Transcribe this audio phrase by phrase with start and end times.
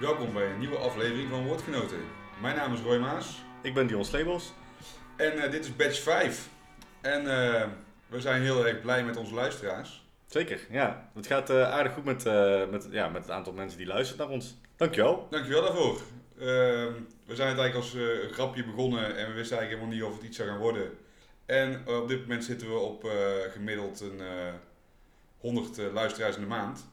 [0.00, 1.98] Welkom bij een nieuwe aflevering van Woordgenoten.
[2.40, 4.52] Mijn naam is Roy Maas Ik ben Dion Slebels.
[5.16, 6.48] en eh, dit is batch 5.
[7.00, 7.68] En eh,
[8.06, 10.06] we zijn heel erg blij met onze luisteraars.
[10.26, 11.10] Zeker, ja.
[11.14, 12.24] Het gaat eh, aardig goed met,
[12.70, 14.56] met, ja, met het aantal mensen die luisteren naar ons.
[14.76, 15.26] Dankjewel.
[15.30, 16.00] Dankjewel daarvoor.
[16.38, 16.92] Ehm,
[17.26, 20.14] we zijn het eigenlijk als een grapje begonnen en we wisten eigenlijk helemaal niet of
[20.14, 20.90] het iets zou gaan worden.
[21.46, 23.10] En op dit moment zitten we op
[23.52, 24.52] gemiddeld een eh
[25.46, 26.86] 100 eh, luisteraars in de maand.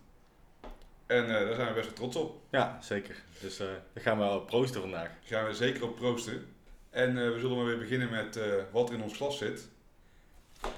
[1.05, 2.41] En eh, daar zijn we best wel trots op.
[2.51, 3.15] Ja, zeker.
[3.41, 5.07] Dus eh daar gaan we op proosten vandaag.
[5.07, 6.45] Daar gaan we zeker op proosten.
[6.89, 8.39] En eh, we zullen maar weer beginnen met
[8.71, 9.67] wat er in ons glas zit.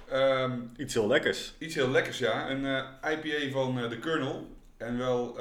[0.10, 1.54] Ehm, Iets heel lekkers.
[1.58, 2.50] iets heel lekkers, ja.
[2.50, 2.66] Een
[3.12, 4.56] IPA van de Colonel.
[4.78, 5.38] En wel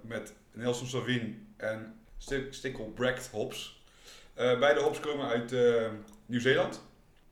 [0.00, 3.82] met Nelson Sauvin en Sti- Stickle Bract hops.
[4.34, 5.54] Beide hops komen uit
[6.26, 6.82] Nieuw-Zeeland.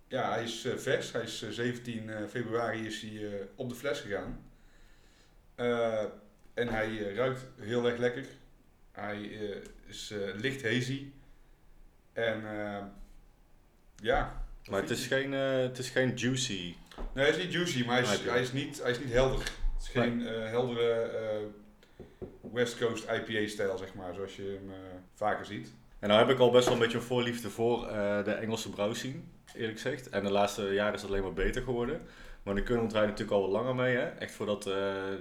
[0.09, 1.13] Ja, hij is vers.
[1.13, 4.45] Hij is eh, 17 eh, februari is hij, op de fles gegaan.
[5.55, 6.05] Eh,
[6.55, 8.24] en hij eh, ruikt heel erg lekker.
[8.93, 11.07] Hij eh, is eh, licht hazy.
[12.13, 12.43] En
[13.96, 14.43] ja.
[14.71, 16.74] Maar het is geen, het is geen juicy.
[17.13, 18.30] Nee, hij is niet juicy, maar hij is, IPA.
[18.30, 19.38] hij is, niet, hij is niet helder.
[19.38, 21.11] Het is geen heldere
[22.41, 24.73] West Coast IPA-stijl, zeg maar, zoals je hem
[25.15, 25.73] vaker ziet.
[25.99, 27.80] En nou heb ik al best wel een beetje een voorliefde voor
[28.24, 29.21] de Engelse brouwscene,
[29.55, 30.09] eerlijk gezegd.
[30.09, 32.07] En de laatste jaren is het alleen maar beter geworden.
[32.45, 34.04] Maar de Colonel draait natuurlijk al wat langer mee, hè?
[34.04, 34.74] Echt voordat eh,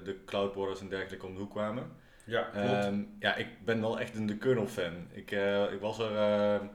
[0.03, 1.91] de Cloudboarders en dergelijke om de hoek kwamen.
[2.25, 2.67] Ja, klopt.
[2.67, 5.07] Ehm, ja, ik ben wel echt een de Colonel fan.
[5.11, 6.67] Ik, eh, ik was er, eh,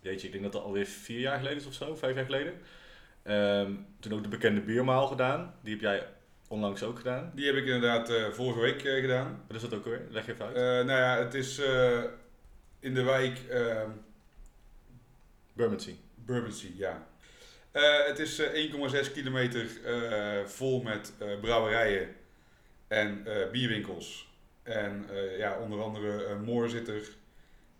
[0.00, 2.54] jeetje, ik denk dat dat alweer vier jaar geleden is of zo, vijf jaar geleden.
[3.22, 5.54] Ehm, toen ook de bekende biermaal gedaan.
[5.62, 6.06] Die heb jij
[6.48, 7.32] onlangs ook gedaan.
[7.34, 9.42] Die heb ik inderdaad vorige week gedaan.
[9.46, 10.06] Wat is dat ook weer?
[10.10, 10.54] Leg even uit.
[10.86, 11.58] Nou ja, het is
[12.80, 13.82] in de wijk eh
[15.52, 15.96] Bermondsey.
[16.14, 17.06] Bermondsey, ja.
[17.72, 22.16] Eh, het is eh, 1,6 kilometer eh, vol met eh, brouwerijen
[22.88, 24.28] en eh, bierwinkels.
[24.62, 27.08] En eh, ja, onder andere eh Moor zit er,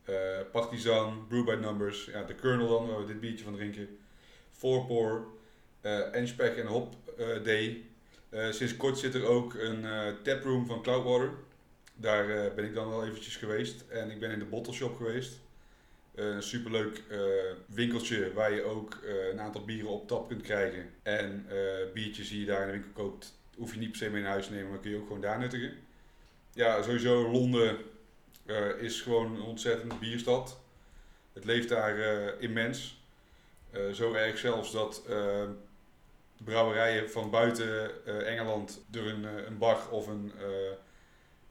[0.05, 0.14] eh,
[0.53, 3.98] Partizan, Brew by Numbers, ja, de Colonel dan, waar we dit biertje van drinken.
[4.50, 5.26] Voorpoor,
[5.81, 7.84] eh Enspec en Hop eh, Day.
[8.28, 11.31] Eh, sinds kort zit er ook een eh, taproom van Cloudwater.
[11.94, 13.84] Daar eh, ben ik dan wel eventjes geweest.
[13.88, 15.41] En ik ben in de bottle shop geweest.
[16.15, 17.19] Een superleuk eh,
[17.66, 20.91] winkeltje waar je ook eh, een aantal bieren op tap kunt krijgen.
[21.03, 24.10] En eh, biertjes die je daar in de winkel koopt, hoef je niet per se
[24.10, 25.72] mee naar huis te nemen, maar kun je ook gewoon daar nuttigen.
[26.53, 27.78] Ja, sowieso Londen
[28.78, 30.60] is gewoon een ontzettende bierstad.
[31.32, 31.99] Het leeft daar
[32.41, 33.03] immens.
[33.93, 35.03] Zo erg zelfs dat
[36.44, 37.91] brouwerijen van buiten
[38.26, 40.32] Engeland er een, een bar of een,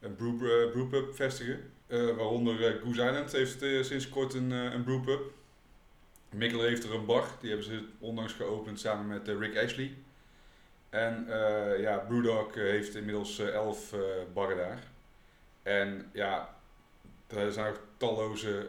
[0.00, 1.72] een brew, brewpub vestigen.
[1.90, 5.20] Eh, waaronder eh, Goose Island heeft eh, sinds kort een, een brewpub.
[6.38, 9.94] Heeft er een bar, die hebben ze onlangs geopend samen met Rick Ashley.
[10.88, 11.26] En
[11.80, 13.94] ja, Brewdog heeft inmiddels elf
[14.32, 14.82] barren daar.
[15.62, 16.54] En ja,
[17.26, 18.68] er zijn ook talloze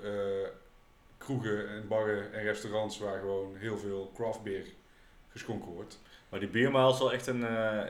[1.17, 4.65] kroegen en barren en restaurants waar gewoon heel veel craft beer
[5.29, 5.99] geschonken wordt.
[6.29, 7.43] Maar die biermaal wel echt een,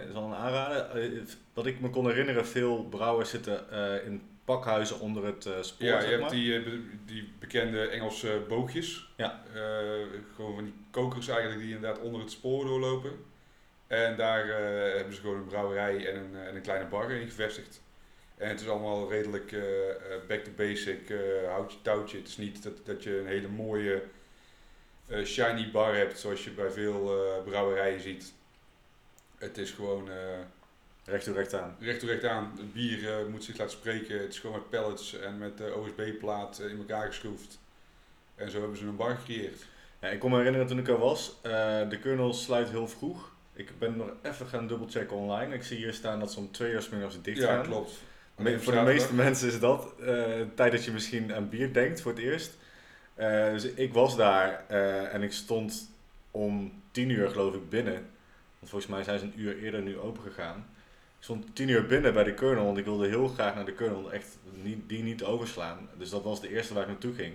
[0.07, 1.11] is wel een aanrader.
[1.53, 3.69] Wat ik me kon herinneren, veel brouwers zitten
[4.05, 6.71] in pakhuizen onder het eh, spoor, Ja, je zeg hebt die, eh,
[7.05, 9.09] die bekende Engelse boogjes.
[9.17, 9.43] Ja.
[9.53, 9.61] Eh,
[10.35, 13.11] gewoon van die kokers eigenlijk die inderdaad onder het spoor doorlopen.
[13.87, 17.11] En daar eh, hebben ze gewoon een brouwerij en een, eh, en een kleine bar
[17.11, 17.81] in gevestigd.
[18.37, 19.95] En het is allemaal redelijk eh, eh,
[20.27, 21.17] back to basic, eh,
[21.47, 22.17] houtje touwtje.
[22.17, 24.03] Het is niet dat, dat je een hele mooie
[25.07, 28.33] eh, shiny bar hebt zoals je bij veel eh, brouwerijen ziet.
[29.37, 30.15] Het is gewoon eh,
[31.05, 31.75] Recht toe recht aan.
[31.79, 32.51] recht toe recht aan.
[32.57, 34.19] Het bier eh, moet zich laten spreken.
[34.19, 37.59] Het is gewoon met pallets en met de OSB-plaat in elkaar geschroefd.
[38.35, 39.65] En zo hebben ze een bar gecreëerd.
[40.01, 41.51] Ja, ik kon me herinneren toen ik er was, eh,
[41.89, 43.31] de Colonel sluit heel vroeg.
[43.53, 45.53] Ik ben nog even gaan dubbelchecken online.
[45.55, 47.63] Ik zie hier staan dat ze om twee uur 's middags dicht Ja, gaan.
[47.65, 47.91] klopt.
[48.35, 51.73] Me- voor de meeste mensen is dat eh de tijd dat je misschien aan bier
[51.73, 52.57] denkt voor het eerst.
[53.13, 55.89] Eh, dus ik was daar eh, en ik stond
[56.31, 57.93] om tien uur geloof ik binnen.
[58.59, 60.65] Want volgens mij zijn ze een uur eerder nu open gegaan.
[61.21, 63.73] Ik stond tien uur binnen bij de Colonel, want ik wilde heel graag naar de
[63.75, 64.11] Colonel.
[64.13, 65.89] Echt niet, die niet overslaan.
[65.97, 67.33] Dus dat was de eerste waar ik naartoe ging.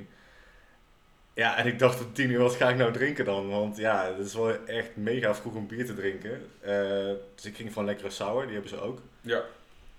[1.35, 3.49] Ja, en ik dacht om tien uur, wat ga ik nou drinken dan?
[3.49, 6.47] Want ja, het is wel echt mega vroeg om bier te drinken.
[6.61, 8.99] Eh, dus ik ging van lekkere sour, die hebben ze ook.
[9.21, 9.43] Ja.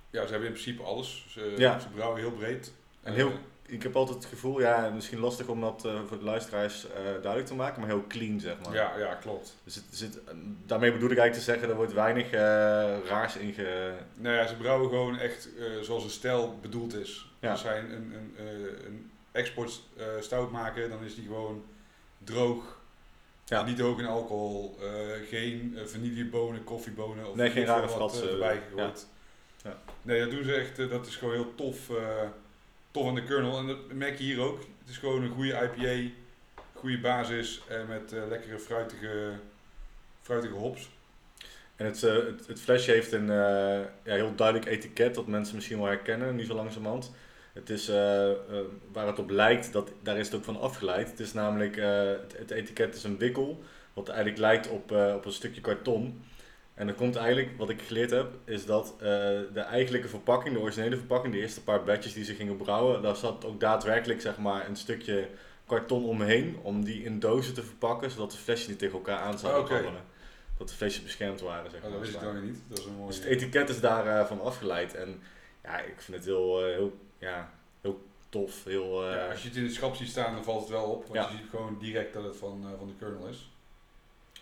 [0.09, 1.25] ja, ze hebben in principe alles.
[1.29, 1.79] Ze, Ja.
[1.79, 2.73] ze brouwen heel breed.
[3.03, 3.35] En heel- Eh,
[3.69, 6.93] Ik heb altijd het gevoel, ja, misschien lastig om dat eh, voor de luisteraars eh,
[7.03, 8.73] duidelijk te maken, maar heel clean, zeg maar.
[8.73, 9.55] ja, ja, klopt.
[9.63, 10.19] Dus het, zit,
[10.65, 12.39] daarmee bedoel ik eigenlijk te zeggen, er wordt weinig eh,
[13.07, 13.93] raars in ge...
[14.15, 17.31] Nou ja, ze brouwen gewoon echt eh, zoals een stijl bedoeld is.
[17.39, 17.51] Ja.
[17.51, 21.63] Als zij een, een, eh, export eh, stout maken, dan is die gewoon
[22.23, 22.75] droog.
[23.45, 23.63] Ja.
[23.63, 24.77] Niet hoog in alcohol.
[24.81, 24.87] eh,
[25.29, 29.07] geen eh, vanillebonen, koffiebonen of Nee, geen rare wat, fratsen, eh, erbij gegooid.
[29.63, 29.77] Ja.
[30.01, 30.79] Nee, dat doen ze echt.
[30.79, 31.89] eh, dat is gewoon heel tof.
[32.91, 33.57] Tof aan de kernel.
[33.57, 34.59] En dat merk je hier ook.
[34.59, 36.13] Het is gewoon een goede IPA,
[36.73, 39.31] goede basis en met eh, lekkere fruitige,
[40.21, 40.89] fruitige hops.
[41.75, 42.15] En het, eh,
[42.47, 46.45] het, flesje heeft een eh, ja, heel duidelijk etiket dat mensen misschien wel herkennen, nu
[46.45, 47.11] zo langzamerhand.
[47.53, 47.87] Het is
[48.91, 51.09] waar het op lijkt, dat, daar is het ook van afgeleid.
[51.09, 53.63] Het is namelijk, het, het etiket is een wikkel,
[53.93, 56.23] wat eigenlijk lijkt op, op een stukje karton.
[56.77, 59.03] En dat komt eigenlijk, wat ik geleerd heb, is dat eh,
[59.53, 63.15] de eigenlijke verpakking, de originele verpakking, de eerste paar batches die ze gingen brouwen, daar
[63.15, 65.27] zat ook daadwerkelijk zeg maar, een stukje
[65.65, 69.39] karton omheen om die in dozen te verpakken, zodat de flesjes niet tegen elkaar aan
[69.39, 70.01] zouden kabbelen.
[70.57, 71.91] Dat de flesjes beschermd waren, zeg Oh, maar.
[71.97, 72.59] dat wist ik dan weer niet.
[72.67, 73.07] Dat is een mooie...
[73.07, 74.95] dus het etiket is daarvan van afgeleid.
[74.95, 75.21] En
[75.63, 77.51] ja, ik vind het heel, eh, heel, ja,
[77.81, 78.63] heel tof.
[78.63, 80.83] Heel, eh, ja, als je het in het schap ziet staan, dan valt het wel
[80.85, 81.01] op.
[81.07, 81.29] Want Ja.
[81.31, 83.51] je ziet gewoon direct dat het van, eh, van de kernel is.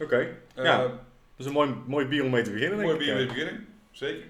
[0.01, 0.99] Oké, Eh, Ja,
[1.35, 3.05] dat is een mooi, mooi bier om mee te beginnen, denk mooi ik.
[3.05, 3.25] bier eh.
[3.25, 3.67] mee beginnen.
[3.91, 4.25] Zeker.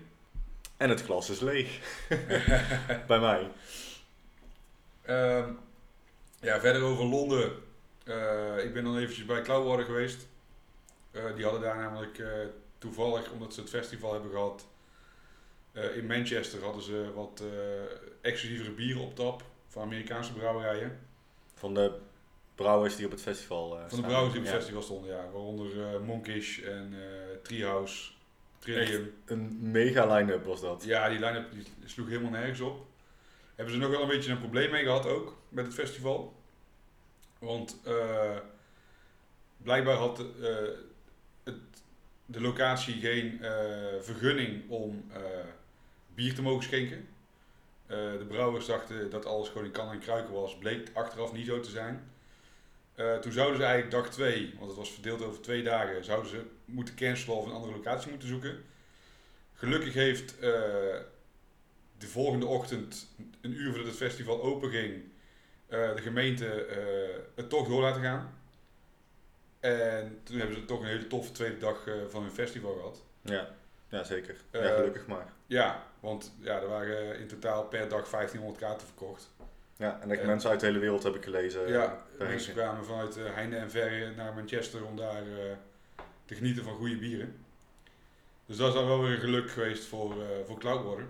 [0.78, 1.80] En het glas is leeg.
[3.08, 3.52] Bij mij.
[5.02, 5.50] Ehm,
[6.42, 7.52] ja, verder over Londen.
[8.04, 10.28] Eh, ik ben dan eventjes bij Cloudwater geweest.
[11.12, 12.28] Eh, die hadden daar namelijk eh,
[12.78, 14.68] toevallig, omdat ze het festival hebben gehad,
[15.72, 17.50] eh, in Manchester hadden ze wat eh,
[18.22, 21.00] exclusievere bieren op tap van Amerikaanse brouwerijen.
[21.54, 21.92] Van de
[22.56, 25.30] brouwers die op het festival eh Van de brouwers die op het festival stonden, ja.
[25.32, 28.12] Waaronder eh, Monkish en eh Treehouse,
[28.60, 29.14] Trillium.
[29.26, 30.84] Een mega line-up was dat.
[30.84, 32.86] Ja, die line-up die sloeg helemaal nergens op.
[33.56, 36.34] Hebben ze nog wel een beetje een probleem mee gehad ook met het festival.
[37.40, 37.82] Want
[39.58, 40.18] blijkbaar had
[41.44, 41.56] het,
[42.26, 43.40] de locatie geen
[44.02, 45.12] vergunning om
[46.16, 47.08] bier te mogen schenken.
[47.88, 50.58] De brouwers dachten dat alles gewoon in kan en kruiken was.
[50.58, 52.12] Bleek achteraf niet zo te zijn.
[52.96, 56.30] Eh, toen zouden ze eigenlijk dag 2, want het was verdeeld over twee dagen, zouden
[56.30, 58.64] ze moeten cancelen of een andere locatie moeten zoeken.
[59.54, 60.50] Gelukkig heeft eh,
[61.98, 65.04] de volgende ochtend, een uur voordat het festival open ging,
[65.68, 66.68] eh, de gemeente
[67.36, 68.34] het toch door laten gaan.
[69.60, 73.04] En toen hebben ze toch een hele toffe tweede dag van hun festival gehad.
[73.22, 73.56] Ja,
[73.90, 74.36] ja zeker.
[74.52, 75.34] ja, gelukkig maar.
[75.46, 79.30] Ja, want ja, er waren in totaal per dag 1500 kaarten verkocht.
[79.78, 81.68] Ja, en dat eh, mensen uit de hele wereld heb ik gelezen.
[81.68, 85.56] ja, daarheen mensen kwamen vanuit uh, heinde en verre naar Manchester om daar eh,
[86.26, 87.36] te genieten van goede bieren.
[88.46, 91.06] Dus dat is dan wel weer een geluk geweest voor, eh voor Cloudwater.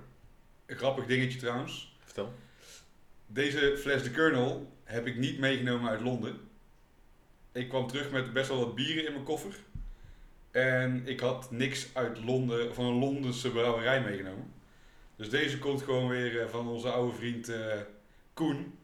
[0.66, 1.98] Een grappig dingetje trouwens.
[2.04, 2.34] Vertel.
[3.28, 6.40] Deze fles de Colonel heb ik niet meegenomen uit Londen.
[7.52, 9.56] Ik kwam terug met best wel wat bieren in mijn koffer.
[10.52, 14.54] En ik had niks uit Londen, van een Londense brouwerij meegenomen.
[15.16, 17.80] Dus deze komt gewoon weer eh, van onze oude vriend eh,
[18.36, 18.78] Koen.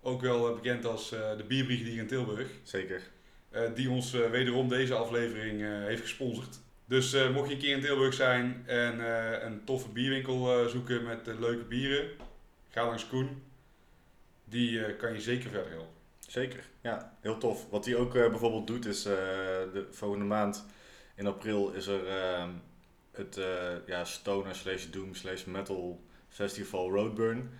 [0.00, 2.50] Ook wel eh, bekend als eh, de bierbrigadier in Tilburg.
[2.62, 3.02] Zeker.
[3.50, 6.60] eh, die ons wederom deze aflevering heeft gesponsord.
[6.84, 8.98] Dus mocht je een keer in Tilburg zijn en
[9.46, 12.08] een toffe bierwinkel zoeken met leuke bieren,
[12.68, 13.42] ga langs Koen.
[14.44, 15.94] Die kan je zeker verder helpen.
[16.18, 17.70] Zeker, ja, heel tof.
[17.70, 20.64] Wat hij ook bijvoorbeeld doet is, de volgende maand
[21.14, 22.50] in april is er ehm,
[23.12, 23.40] het
[23.86, 27.50] ja, stoner slash doom slash metal festival Roadburn.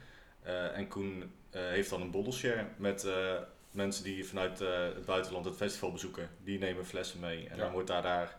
[0.49, 3.35] Eh, en Koen eh, heeft dan een bottleshare met eh,
[3.71, 6.29] mensen die vanuit het buitenland het festival bezoeken.
[6.45, 7.63] Die nemen flessen mee en Ja.
[7.63, 8.37] dan wordt daar, daar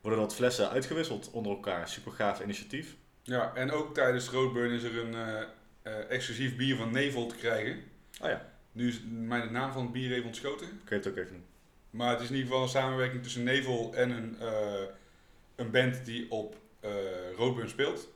[0.00, 1.88] worden wat flessen uitgewisseld onder elkaar.
[1.88, 2.96] Super gaaf initiatief.
[3.22, 5.46] Ja, en ook tijdens Roadburn is er een
[6.08, 7.82] exclusief bier van Nevel te krijgen.
[8.22, 10.66] Oh ja, Nu is mij de naam van het bier even ontschoten.
[10.84, 11.44] kun je het ook even doen.
[11.90, 14.36] Maar het is in ieder geval een samenwerking tussen Nevel en een,
[15.56, 16.90] een band die op eh
[17.36, 18.08] Roadburn speelt.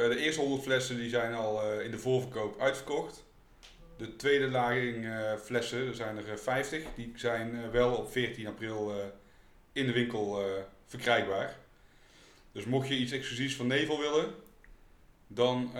[0.00, 3.24] Eh, de eerste 100 flessen die zijn al eh, in de voorverkoop uitverkocht.
[4.00, 8.46] De tweede laging eh, flessen, er zijn er eh, 50, die zijn wel op 14
[8.46, 9.12] april
[9.72, 10.44] in de winkel
[10.86, 11.56] verkrijgbaar.
[12.52, 14.34] Dus mocht je iets exclusiefs van Nevel willen,
[15.26, 15.70] dan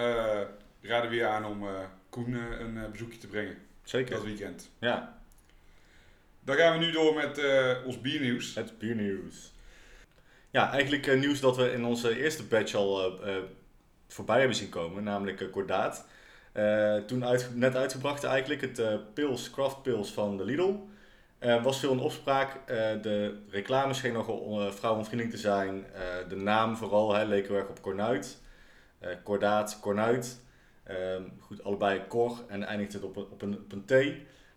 [0.82, 4.14] raden we je aan om eh, Koen een bezoekje te brengen Zeker.
[4.14, 4.70] dat weekend.
[4.78, 5.20] Ja,
[6.44, 7.40] Dan gaan we nu door met
[7.84, 8.54] ons biernieuws.
[8.54, 9.52] Het biernieuws.
[10.50, 13.18] Ja, eigenlijk nieuws dat we in onze eerste batch al
[14.12, 16.04] voorbij hebben zien komen, namelijk uh, Kordaat.
[16.52, 20.74] Eh, toen uit, net uitgebracht eigenlijk, het eh pils, craft pils van de Lidl.
[21.38, 22.54] Er was veel in opspraak.
[22.66, 25.74] Eh, de reclame scheen nogal uh, vrouwenvriendelijk te zijn.
[25.74, 28.40] Uh, de naam vooral hè, leek heel erg op Kornuit.
[29.02, 30.40] Uh, Kordaat, Kornuit.
[30.84, 33.92] Ehm, goed, allebei Cor en eindigt het op een, op een, op een T.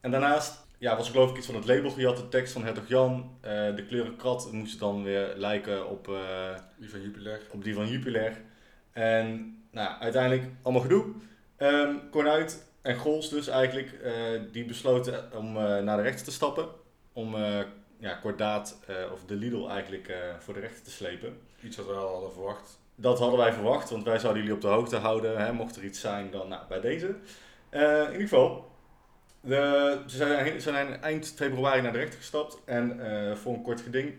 [0.01, 2.63] En daarnaast ja, was er geloof ik iets van het label gehad, de tekst van
[2.63, 3.37] Hertog Jan.
[3.41, 6.09] De kleuren krat moesten dan weer lijken op,
[6.77, 7.41] die van Jupiler.
[7.51, 8.41] op die van Jupiler.
[8.93, 11.05] En nou, uiteindelijk allemaal gedoe.
[11.57, 16.31] Um, Kornuit en Gols dus eigenlijk, uh, die besloten om uh, naar de rechter te
[16.31, 16.67] stappen.
[17.13, 17.59] Om uh,
[17.97, 18.79] ja, Kordaat
[19.13, 21.37] of de Lidl eigenlijk voor de rechter te slepen.
[21.63, 22.79] Iets wat we al hadden verwacht.
[22.95, 25.37] Dat hadden wij verwacht, want wij zouden jullie op de hoogte houden.
[25.37, 27.15] Hè, mocht er iets zijn, dan nou, bij deze.
[27.69, 28.71] in ieder geval,
[29.41, 32.99] de, ze zijn, zijn, eind februari naar de rechter gestapt en
[33.37, 34.13] voor een kort geding.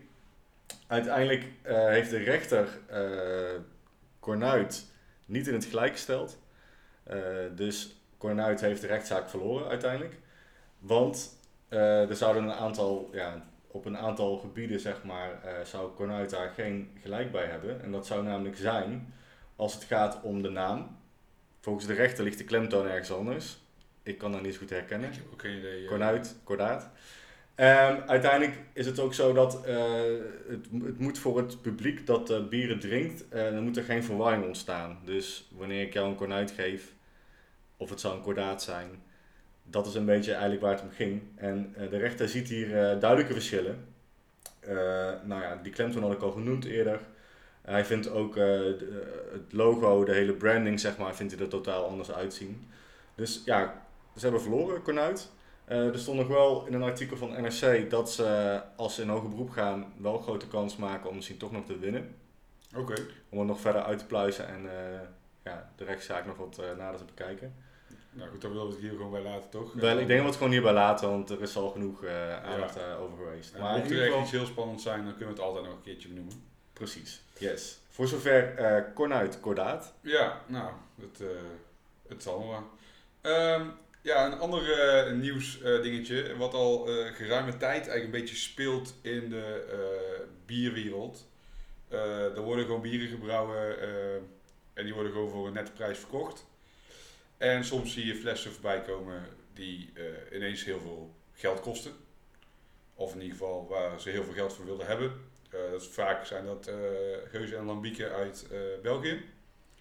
[0.86, 2.68] Uiteindelijk heeft de rechter
[4.24, 4.86] Cornuit
[5.26, 6.38] niet in het gelijk gesteld.
[7.54, 10.16] dus Cornuit heeft de rechtszaak verloren uiteindelijk.
[10.78, 11.38] Want
[11.68, 16.30] uh, er zouden een aantal, ja, op een aantal gebieden zeg maar, uh, zou Cornuit
[16.30, 17.82] daar geen gelijk bij hebben.
[17.82, 19.14] En dat zou namelijk zijn
[19.56, 20.96] als het gaat om de naam.
[21.60, 23.58] Volgens de rechter ligt de klemtoon ergens anders.
[24.02, 25.08] Ik kan dat niet zo goed herkennen.
[25.08, 25.84] Ik heb ook geen idee.
[25.84, 26.90] Cornuit, Cordaat.
[27.56, 29.82] Um, uiteindelijk is het ook zo dat uh,
[30.48, 34.04] het, het moet voor het publiek dat uh, bieren drinkt, uh, dan moet er geen
[34.04, 34.98] verwarring ontstaan.
[35.04, 36.92] Dus wanneer ik jou een cornuit geef,
[37.76, 38.88] of het zou een kordaat zijn.
[39.62, 41.22] Dat is een beetje eigenlijk waar het om ging.
[41.34, 42.68] En de rechter ziet hier
[42.98, 43.86] duidelijke verschillen.
[45.24, 47.00] Nou ja, die klemtoon had ik al genoemd eerder.
[47.62, 48.34] Hij vindt ook
[49.32, 52.68] het logo, de hele branding, zeg maar, vindt hij er totaal anders uitzien.
[53.14, 54.82] Dus ja, ze hebben verloren,
[55.66, 55.94] Cornuit.
[55.94, 59.28] er stond nog wel in een artikel van NRC dat ze, als ze in hoger
[59.28, 62.14] beroep gaan, wel grote kans maken om misschien toch nog te winnen.
[62.76, 62.94] Oké.
[63.28, 64.68] Om het nog verder uit te pluizen en
[65.44, 67.54] ja, de rechtszaak nog wat nader te bekijken.
[68.10, 69.72] Nou goed, dan willen we het hier gewoon bij laten, toch?
[69.72, 72.06] Wel, ik denk dat we het gewoon hierbij laten, want er is al genoeg
[72.44, 72.94] aandacht ja.
[72.94, 73.58] over geweest.
[73.58, 75.82] maar mocht er echt iets heel spannend zijn, dan kunnen we het altijd nog een
[75.82, 76.42] keertje benoemen.
[76.72, 77.78] Precies, yes.
[77.88, 79.92] Voor zover uh, Kornuit, Kordaat.
[80.00, 81.22] Ja, nou, het,
[82.08, 82.62] het zal wel.
[83.32, 83.72] Um,
[84.04, 84.62] ja, een ander
[85.06, 89.64] uh, nieuws dingetje, wat al geruime tijd eigenlijk een beetje speelt in de
[90.46, 91.28] bierwereld.
[91.88, 93.78] er worden gewoon bieren gebrouwen
[94.74, 96.46] en die worden gewoon voor een nette prijs verkocht.
[97.36, 99.92] En soms zie je flessen voorbij komen die
[100.32, 101.92] ineens heel veel geld kosten.
[102.94, 105.12] Of in ieder geval waar ze heel veel geld voor wilden hebben.
[105.76, 106.70] Is, vaak zijn dat
[107.30, 108.46] geuzen en lambieken uit
[108.82, 109.33] België.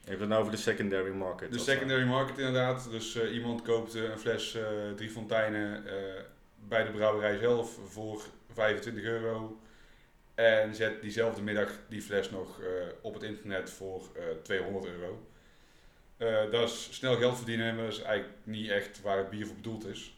[0.05, 1.51] Even het nou over de secondary market.
[1.51, 2.87] De secondary market inderdaad.
[2.91, 4.57] Dus iemand koopt een fles
[4.95, 5.83] drie fonteinen
[6.67, 9.59] bij de brouwerij zelf voor 25 euro.
[10.35, 12.59] En zet diezelfde middag die fles nog
[13.01, 14.01] op het internet voor
[14.43, 15.27] 200 euro.
[16.17, 19.45] Uh, dat is snel geld verdienen, maar dat is eigenlijk niet echt waar het bier
[19.45, 20.17] voor bedoeld is.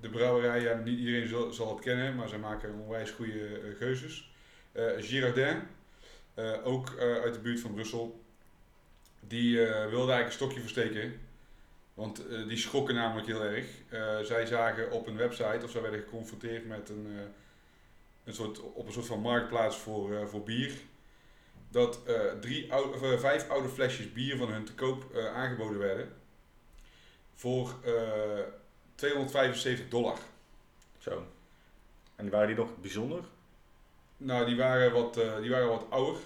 [0.00, 3.76] De brouwerij, ja, niet iedereen zal, zal het kennen, maar ze maken onwijs goede uh,
[3.76, 4.30] geuzes.
[4.72, 5.62] Uh, Girardin,
[6.64, 8.24] ook uit de buurt van Brussel,
[9.28, 11.20] die wilde eigenlijk een stokje versteken.
[11.94, 13.66] Want die schrokken namelijk heel erg.
[14.26, 17.06] zij zagen op een website, of zij werden geconfronteerd met een,
[18.24, 20.72] een soort, op een soort van marktplaats voor, voor bier
[21.76, 25.78] dat uh, drie oude, uh, vijf oude flesjes bier van hun te koop uh, aangeboden
[25.78, 26.12] werden.
[27.34, 27.74] Voor
[28.94, 30.18] 275 dollar.
[30.98, 31.26] Zo.
[32.14, 33.24] En waren die nog bijzonder?
[34.16, 36.20] Nou, die waren wat, die waren wat ouder.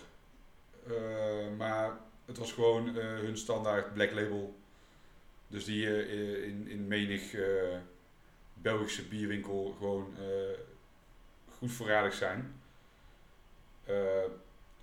[1.57, 1.99] maar
[2.31, 4.55] het was gewoon hun standaard black label.
[5.49, 6.07] Dus die
[6.45, 7.35] in, in menig
[8.55, 10.15] Belgische bierwinkel gewoon
[11.59, 12.61] goed voorradig zijn.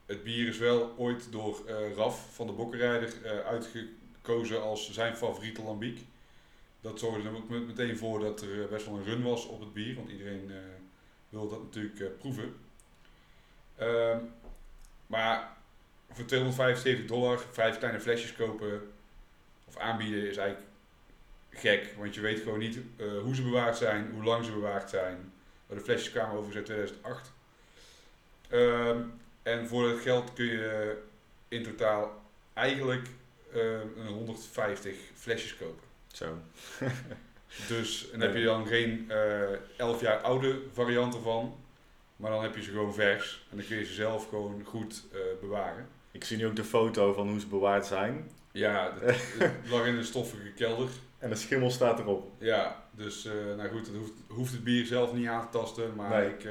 [0.06, 6.06] Het bier is wel ooit door Raf van de Bokkenrijder uitgekozen als zijn favoriete lambiek.
[6.82, 9.60] Dat zorgde er ook meteen voor dat er eh, best wel een run was op
[9.60, 10.52] het bier, want iedereen
[11.30, 12.56] wil dat natuurlijk proeven.
[13.76, 14.20] Ehm,
[15.08, 15.57] maar
[16.12, 18.92] voor 275 dollar vijf kleine flesjes kopen
[19.68, 20.70] of aanbieden is eigenlijk
[21.50, 22.78] gek, want je weet gewoon niet
[23.24, 25.32] hoe ze bewaard zijn, hoe lang ze bewaard zijn.
[25.68, 27.32] De flesjes kwamen overigens uit 2008.
[28.52, 30.98] Um, en voor dat geld kun je
[31.48, 32.22] in totaal
[32.54, 33.08] eigenlijk
[33.56, 35.84] uh, een 150 flesjes kopen.
[36.08, 36.38] Zo.
[37.74, 41.58] dus en heb je dan geen uh, eh, 11 jaar oude variant ervan,
[42.18, 45.04] maar dan heb je ze gewoon vers en dan kun je ze zelf gewoon goed
[45.14, 45.88] uh, bewaren.
[46.12, 48.32] Ik zie nu ook de foto van hoe ze bewaard zijn.
[48.52, 50.90] Ja, het lag in een stoffige kelder.
[51.18, 52.32] En de schimmel staat erop.
[52.38, 55.96] Ja, dus uh, nou goed, het hoeft, hoeft, het bier zelf niet aan te tasten,
[55.96, 56.30] maar nee.
[56.30, 56.48] ik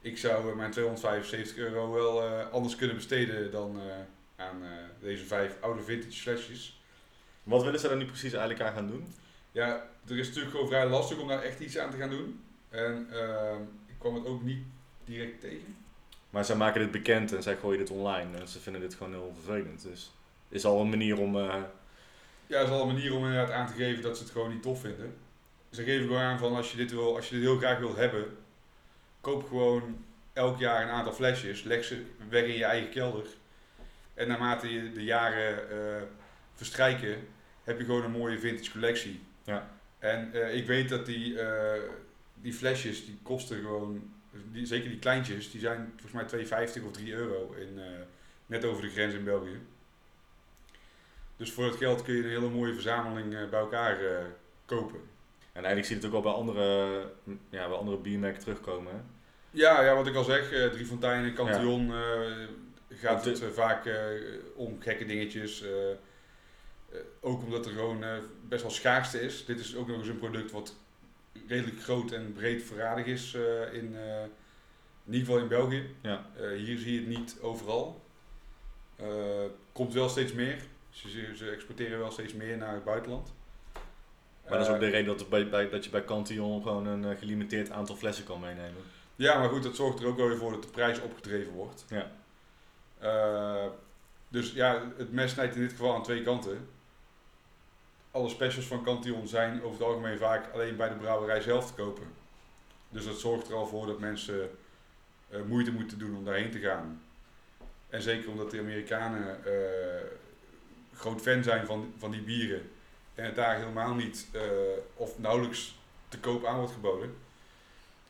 [0.00, 3.80] ik zou eh, mijn 275 euro wel anders kunnen besteden dan
[4.36, 4.62] aan
[5.00, 6.82] deze vijf oude vintage flesjes.
[7.42, 9.12] Wat willen ze dan nu precies eigenlijk aan gaan doen?
[9.52, 12.40] Ja, er is natuurlijk gewoon vrij lastig om daar echt iets aan te gaan doen.
[12.68, 13.60] En ehm,
[14.02, 14.64] kwam het ook niet
[15.04, 15.76] direct tegen.
[16.30, 18.38] Maar zij maken dit bekend en zij gooien dit online.
[18.38, 19.82] En ze vinden dit gewoon heel vervelend.
[19.82, 20.12] Dus
[20.48, 21.36] is al een manier om...
[22.46, 24.62] Ja, is al een manier om inderdaad aan te geven dat ze het gewoon niet
[24.62, 25.14] tof vinden.
[25.70, 27.96] Ze geven gewoon aan van als je dit, wil, als je dit heel graag wilt
[27.96, 28.36] hebben,
[29.20, 33.26] koop gewoon elk jaar een aantal flesjes, leg ze weg in je eigen kelder.
[34.14, 36.02] En naarmate je de jaren uh,
[36.54, 37.28] verstrijken,
[37.64, 39.20] heb je gewoon een mooie vintage collectie.
[39.44, 39.70] Ja.
[39.98, 41.72] En uh, ik weet dat die, uh,
[42.42, 44.10] die flesjes, die kosten gewoon
[44.52, 47.84] die, zeker die kleintjes, die zijn volgens mij 2,50 of 3 euro in, eh,
[48.46, 49.60] net over de grens in België.
[51.42, 54.24] Dus voor het geld kun je een hele mooie verzameling eh, bij elkaar eh,
[54.66, 55.00] kopen.
[55.38, 58.92] En eigenlijk zie je het ook wel bij andere, mm, ja, bij andere biermerken terugkomen.
[58.92, 58.98] Hè?
[59.50, 62.46] Ja, ja, wat ik al zeg, eh Drie Fonteinen, Cantillon, eh,
[62.88, 63.90] gaat het vaak
[64.54, 65.64] om gekke dingetjes.
[67.20, 68.04] ook omdat er gewoon
[68.48, 69.44] best wel schaarste is.
[69.44, 70.76] Dit is ook nog eens een product wat
[71.48, 74.22] redelijk groot en breed verradig is eh, in, eh,
[75.04, 75.94] in ieder geval in België.
[76.00, 76.26] Ja.
[76.36, 78.00] Eh, hier zie je het niet overal.
[79.72, 80.58] Komt wel steeds meer.
[80.90, 83.32] Ze, ze, exporteren wel steeds meer naar het buitenland.
[84.48, 87.16] Maar dat is ook de reden dat, bij, bij, dat je bij Cantillon gewoon een
[87.16, 88.82] gelimiteerd aantal flessen kan meenemen.
[89.16, 91.84] Ja, maar goed, dat zorgt er ook wel weer voor dat de prijs opgedreven wordt.
[91.88, 92.10] Ja.
[94.28, 96.68] Dus ja, het mes snijdt in dit geval aan twee kanten.
[98.12, 101.72] Alle specials van Cantillon zijn over het algemeen vaak alleen bij de brouwerij zelf te
[101.72, 102.06] kopen.
[102.88, 104.50] Dus dat zorgt er al voor dat mensen
[105.28, 107.02] eh, moeite moeten doen om daarheen te gaan.
[107.88, 110.06] En zeker omdat de Amerikanen eh,
[110.94, 112.70] groot fan zijn van, van die bieren.
[113.14, 114.42] En het daar helemaal niet eh,
[114.94, 115.78] of nauwelijks
[116.08, 117.14] te koop aan wordt geboden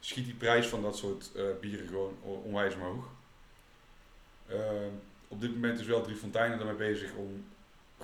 [0.00, 1.30] schiet die prijs van dat soort
[1.60, 3.04] bieren gewoon onwijs omhoog.
[4.46, 4.58] Eh,
[5.28, 7.44] op dit moment is wel Drie Fonteinen ermee bezig om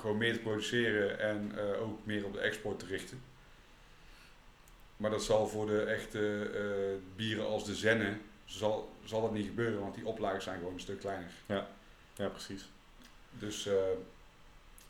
[0.01, 3.21] gewoon meer te produceren en eh, ook meer op de export te richten.
[4.97, 9.47] Maar dat zal voor de echte eh, bieren als de Zenne, zal, zal dat niet
[9.47, 11.31] gebeuren, want die oplagen zijn gewoon een stuk kleiner.
[12.17, 12.69] Ja, precies.
[13.31, 13.75] Dus eh,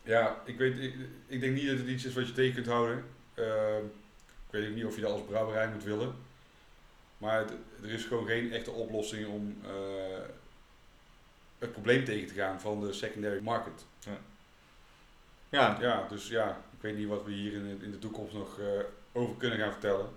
[0.01, 0.93] ja, ik, weet, ik,
[1.27, 3.05] ik denk niet dat het iets is wat je tegen kunt houden.
[3.33, 3.77] Eh,
[4.47, 6.15] ik weet ook niet of je dat als brouwerij moet willen.
[7.17, 9.57] Maar het- er is gewoon geen echte oplossing om
[11.59, 13.85] het probleem tegen te gaan van de secondary market.
[13.99, 14.17] Ja,
[15.49, 18.59] Ja, dus ja, ik weet niet wat we hier in de, in de toekomst nog
[18.59, 18.65] eh,
[19.11, 20.09] over kunnen gaan vertellen.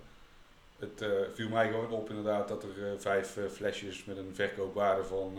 [0.79, 5.05] Het eh, viel mij gewoon op inderdaad dat er eh, vijf flesjes met een verkoopwaarde
[5.05, 5.39] van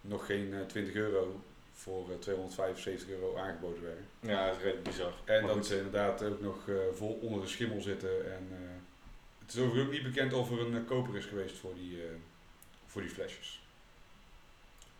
[0.00, 1.40] nog geen eh, 20 euro
[1.72, 4.04] voor eh, 275 euro aangeboden werden.
[4.20, 5.12] ja dat is redelijk bizar.
[5.24, 5.66] En Maar dat goed.
[5.66, 6.56] ze inderdaad ook nog
[6.94, 8.32] vol onder de schimmel zitten.
[8.34, 8.48] En,
[9.38, 11.98] het is overigens ook niet bekend of er een koper is geweest voor die,
[12.86, 13.63] voor die flesjes.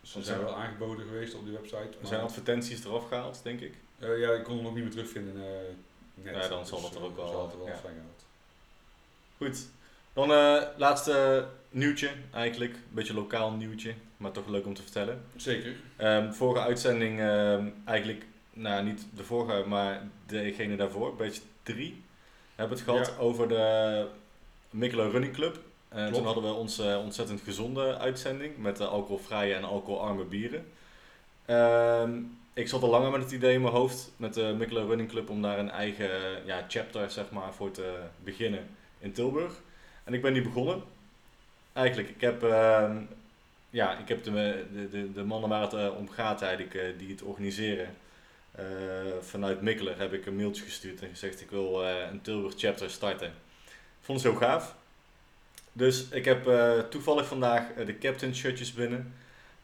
[0.05, 1.97] Ze zijn wel aangeboden geweest op die website.
[2.01, 3.73] Er zijn advertenties eraf gehaald, denk ik.
[3.99, 5.35] eh, ja, ik kon hem ook niet meer terugvinden.
[5.37, 5.73] eh
[6.23, 6.33] net.
[6.35, 7.79] Ja, dan zal dat er eh, ook wel, zal het er wel ja.
[9.37, 9.67] Goed.
[10.13, 12.73] Dan eh laatste nieuwtje eigenlijk.
[12.73, 15.21] Een beetje lokaal nieuwtje, maar toch leuk om te vertellen.
[15.35, 15.75] Zeker.
[15.95, 22.03] Ehm, vorige uitzending, ehm, eigenlijk, nou niet de vorige, maar degene daarvoor, beetje drie,
[22.55, 23.17] hebben het gehad Ja.
[23.17, 24.07] over de
[24.69, 25.59] Mikkelen Running Club.
[25.95, 26.13] Eh, Klopt.
[26.13, 30.65] toen hadden we onze ontzettend gezonde uitzending met de alcoholvrije en alcoholarme bieren.
[31.45, 32.21] Ehm,
[32.53, 35.29] ik zat al langer met het idee in mijn hoofd met de Mikkelen Running Club
[35.29, 38.67] om daar een eigen eh, ja, chapter zeg maar, voor te beginnen
[38.99, 39.53] in Tilburg.
[40.03, 40.83] En ik ben die begonnen.
[41.73, 42.97] Eigenlijk, ik heb, ehm,
[43.69, 47.09] ja, ik heb de, de, de, mannen waar het eh, om gaat eigenlijk, eh, die
[47.09, 47.95] het organiseren,
[48.55, 48.65] eh,
[49.21, 52.89] vanuit Mikkelen heb ik een mailtje gestuurd en gezegd ik wil eh, een Tilburg chapter
[52.89, 53.27] starten.
[53.67, 54.75] Ik vond het zo gaaf.
[55.77, 59.13] Dus ik heb eh, toevallig vandaag eh, de captain shirtjes binnen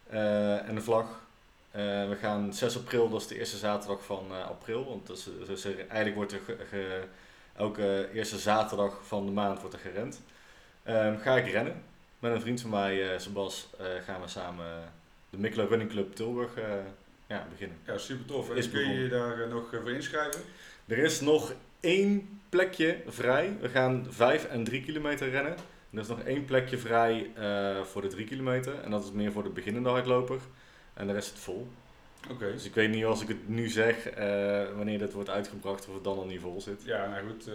[0.09, 1.19] eh, en de vlag.
[1.71, 4.85] We gaan 6 april, dat is de eerste zaterdag van april.
[4.85, 7.03] Want dat is, dus er- eigenlijk wordt er ge- ge-
[7.55, 10.21] elke eerste zaterdag van de maand wordt er gerend.
[10.83, 11.83] Ehm, ga ik rennen.
[12.19, 13.69] Met een vriend van mij, Sebas,
[14.05, 14.65] gaan we samen
[15.29, 16.51] de Mikkelen Running Club Tilburg
[17.27, 17.77] ja, beginnen.
[17.85, 18.49] Ja, super tof.
[18.49, 20.41] En Is kun je je daar nog voor inschrijven?
[20.87, 23.57] Er is nog één plekje vrij.
[23.61, 25.55] We gaan 5 en 3 kilometer rennen.
[25.93, 28.79] Er is nog één plekje vrij eh, voor de 3 kilometer.
[28.79, 30.39] En dat is meer voor de beginnende hardloper.
[30.93, 31.67] En de rest is het vol.
[32.29, 32.51] Oké.
[32.51, 35.93] Dus ik weet niet als ik het nu zeg, eh, wanneer dat wordt uitgebracht, of
[35.93, 36.83] het dan al niet vol zit.
[36.83, 37.47] Ja, nou goed.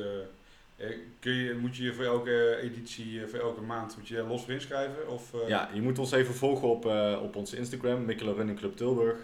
[0.77, 0.87] eh,
[1.21, 4.53] kun je, moet je je voor elke editie, voor elke maand, moet je los voor
[4.53, 5.09] inschrijven?
[5.09, 6.85] Of, Ja, je moet ons even volgen op,
[7.23, 9.17] op onze Instagram, Mikkelen Running Club Tilburg,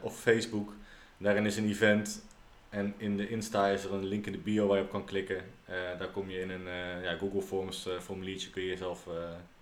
[0.00, 0.72] of Facebook.
[1.18, 2.24] Daarin is een event
[2.72, 5.04] en in de Insta is er een link in de bio waar je op kan
[5.04, 5.36] klikken.
[5.64, 9.06] Eh, daar kom je in een eh, ja, Google Forms eh, formuliertje, kun je jezelf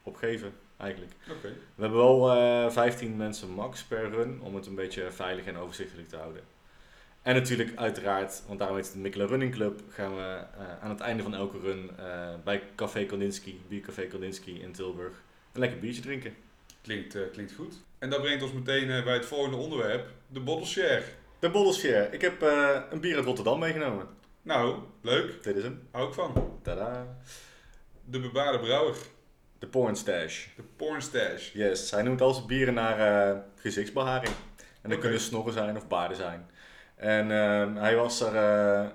[0.03, 1.12] opgeven eigenlijk.
[1.75, 5.57] We hebben wel eh 15 mensen max per run om het een beetje veilig en
[5.57, 6.42] overzichtelijk te houden.
[7.23, 10.44] En natuurlijk uiteraard, want daarom heet het de Mikkelen Running Club, gaan we
[10.81, 11.90] aan het einde van elke run
[12.44, 16.35] bij Café Kandinsky, Biercafé Kandinsky in Tilburg, een lekker biertje drinken.
[16.83, 17.75] Klinkt, klinkt goed.
[17.99, 21.05] En dat brengt ons meteen bij het volgende onderwerp, de bottle share.
[21.40, 22.12] De Boddelsfeer.
[22.12, 24.07] Ik heb eh, een bier uit Rotterdam meegenomen.
[24.42, 25.42] Nou, leuk.
[25.42, 25.88] Dit is hem.
[25.90, 26.59] Hou ik van.
[26.62, 27.07] Tada.
[28.05, 28.96] De bebaarde brouwer,
[29.59, 30.46] De Porn Stash.
[30.57, 31.53] de pornstash.
[31.53, 34.35] Yes, hij noemt al zijn bieren naar eh, gezichtsbeharing.
[34.83, 36.50] En dat kunnen snorren zijn of baarden zijn.
[36.96, 38.88] En ehm, hij was er eh,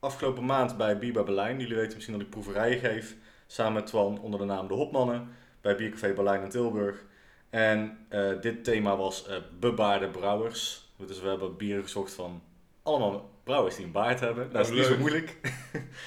[0.00, 1.58] afgelopen maand bij Biba Berlijn.
[1.58, 3.16] Jullie weten misschien dat ik proeverijen geef.
[3.46, 5.28] Samen met Twan onder de naam De Hopmannen.
[5.60, 7.04] bij Biercafé Berlijn in Tilburg.
[7.50, 8.06] En
[8.40, 10.91] dit thema was bebaarde brouwers.
[11.06, 12.42] Dus we hebben bieren gezocht van
[12.82, 14.52] allemaal brouwers die een baard hebben.
[14.52, 15.36] Dat is Oh, niet zo moeilijk.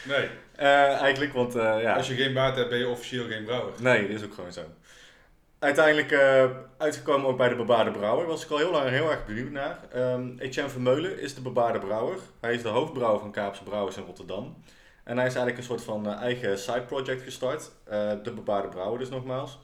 [0.07, 1.95] Nee, Eh, eigenlijk, want eh, ja.
[1.95, 3.73] als je geen baard hebt ben je officieel geen brouwer.
[3.81, 4.61] Nee, dat is ook gewoon zo.
[5.59, 8.25] Uiteindelijk eh, uitgekomen ook bij de bebaarde brouwer.
[8.27, 9.79] Was ik al heel lang heel erg benieuwd naar.
[9.93, 12.17] Ehm Etienne Vermeulen is de bebaarde brouwer.
[12.41, 14.63] Hij is de hoofdbrouwer van Kaapse Brouwers in Rotterdam.
[15.03, 17.71] En hij is eigenlijk een soort van eigen side project gestart.
[18.23, 19.59] De bebaarde brouwer dus nogmaals.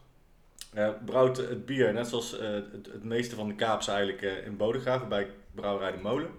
[0.73, 4.45] Eh brouwt het bier, net zoals eh, het, het meeste van de Kaapse eigenlijk eh,
[4.45, 6.29] in Bodegraven bij brouwerij De Molen.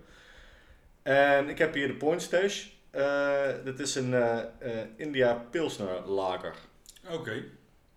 [1.03, 2.68] En ik heb hier de Point Stash.
[2.90, 4.14] Eh, dit is een
[4.97, 6.55] India Pilsner lager.
[7.11, 7.45] Oké,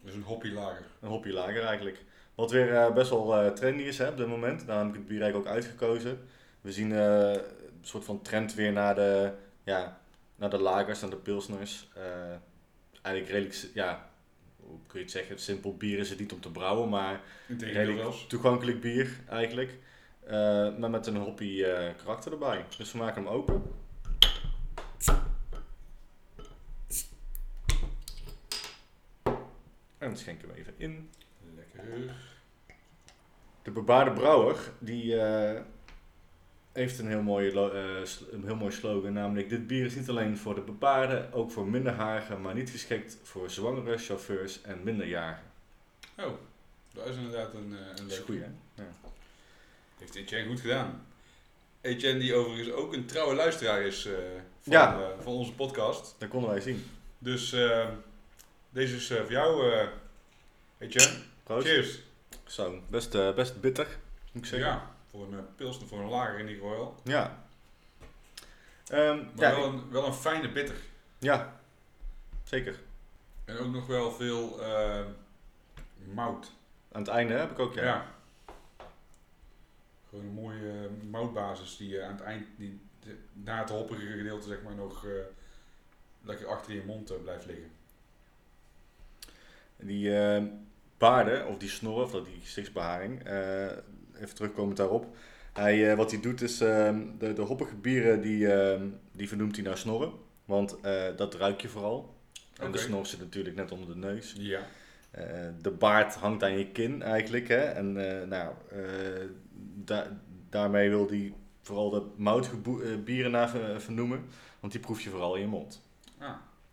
[0.02, 0.86] dus een hoppylager.
[1.02, 2.04] Een hoppylager eigenlijk.
[2.36, 4.68] Wat weer best wel trendy is hè, op dit moment.
[4.68, 6.20] Daarom heb ik het bier eigenlijk ook uitgekozen.
[6.62, 7.42] We zien een
[7.82, 9.32] soort van trend weer naar de,
[9.64, 10.00] ja,
[10.36, 11.88] naar de lagers, naar de pilsners.
[13.02, 14.10] Eigenlijk redelijk, ja,
[14.68, 17.22] hoe kun je het zeggen, simpel bier is het niet om te brouwen, maar
[17.60, 19.78] redelijk toegankelijk bier eigenlijk.
[20.26, 22.66] Eh, maar met een hoppy eh, karakter erbij.
[22.78, 23.64] Dus we maken hem open.
[29.98, 31.10] En schenken we even in.
[31.56, 32.16] Lekker.
[33.62, 35.62] De bebaarde brouwer, die eh,
[36.76, 40.38] heeft een heel, mooie, eh, een heel mooi slogan, namelijk dit bier is niet alleen
[40.38, 45.44] voor de bebaarden, ook voor minderjarigen, maar niet geschikt voor zwangere chauffeurs en minderjarigen.
[46.18, 46.34] Oh,
[46.94, 48.24] dat is inderdaad een, eh, een Dat is leuke.
[48.32, 48.84] goed hè?
[48.84, 48.90] Ja.
[49.98, 51.06] Heeft Etienne goed gedaan.
[51.82, 54.14] Etienne die overigens ook een trouwe luisteraar is eh,
[54.62, 55.12] van, Ja.
[55.22, 56.16] van onze podcast.
[56.18, 56.86] Dat konden wij zien.
[57.18, 57.50] Dus
[58.70, 59.74] deze is voor jou,
[60.78, 61.14] Etienne.
[61.44, 61.68] Proost.
[61.68, 62.00] Cheers.
[62.46, 63.88] Zo, best, best bitter,
[64.32, 64.70] moet ik zeggen.
[64.70, 66.96] Ja, voor een uh, pilsner, voor een lager in geval wel.
[67.04, 67.44] Ja.
[68.88, 70.76] Ehm, Maar ja, wel, een, wel een fijne bitter.
[71.18, 71.60] ja,
[72.44, 72.80] zeker.
[73.46, 75.06] En ook nog wel veel eh,
[76.14, 76.52] mout.
[76.92, 77.84] Aan het einde heb ik ook, Ja.
[77.84, 78.06] ja.
[80.10, 84.06] Gewoon een mooie eh, moutbasis die eh, aan het eind, die, de- na het hoppige
[84.08, 85.12] gedeelte zeg maar nog eh,
[86.22, 87.72] lekker achter je mond eh, blijft liggen.
[89.78, 90.44] Die eh,
[90.98, 93.72] baarden, of die snorren, of dat die gezichtsbeharing, eh,
[94.22, 95.16] even terugkomend daarop.
[95.54, 99.56] Hij, eh, wat hij doet is, ehm, de, de hoppige bieren, die, ehm, die vernoemt
[99.56, 100.12] hij naar snorren.
[100.46, 102.14] Want eh, dat ruik je vooral.
[102.60, 104.36] En de snor zit natuurlijk net onder de neus.
[104.38, 104.60] Ja.
[105.12, 105.26] Eh,
[105.62, 107.48] de baard hangt aan je kin eigenlijk.
[107.48, 107.56] Hè?
[107.62, 107.94] En
[108.30, 108.54] nou,
[109.76, 110.08] da-
[110.50, 114.26] daarmee wil hij vooral de moutige boe- eh, bieren naar ver- vernoemen.
[114.60, 115.82] Want die proef je vooral in je mond.
[116.20, 116.30] Ah,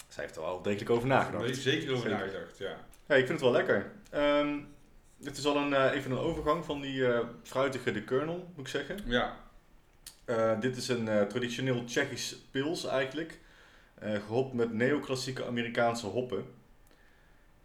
[0.09, 1.57] Zij heeft er wel degelijk over nagedacht.
[1.57, 2.77] zeker over nagedacht, ja.
[3.09, 3.91] Ja, ik vind het wel lekker.
[4.11, 4.59] Ehm
[5.25, 8.67] het is al een, eh, even een overgang van die eh, fruitige de kernel, moet
[8.67, 8.99] ik zeggen.
[9.05, 9.37] Ja,
[10.25, 13.41] Eh, dit is een traditioneel Tsjechisch pils eigenlijk.
[13.95, 16.45] Eh gehopt met neoclassieke Amerikaanse hoppen.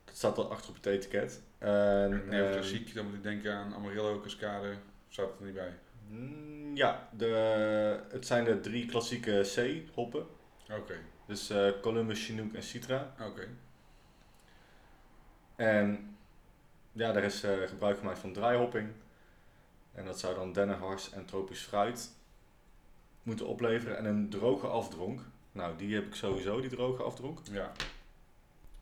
[0.05, 1.41] Dat staat al achter op het etiket.
[1.57, 4.73] En, en ehm, dan moet ik denken aan Amarillo, Cascade,
[5.09, 5.73] staat er niet bij.
[6.09, 7.25] mm, ja, de,
[8.09, 10.25] het zijn de drie klassieke C-hoppen.
[10.71, 10.95] Oké,
[11.27, 13.13] Dus eh, Columbus, Chinook en Citra.
[13.21, 13.47] oké.
[15.55, 16.16] En
[16.97, 18.89] ja, daar is eh, gebruik gemaakt van dryhopping.
[19.93, 22.09] En dat zou dan dennenhars en tropisch fruit
[23.23, 23.97] moeten opleveren.
[23.97, 25.21] En een droge afdronk.
[25.51, 27.39] Nou, die heb ik sowieso, die droge afdronk.
[27.51, 27.71] Ja.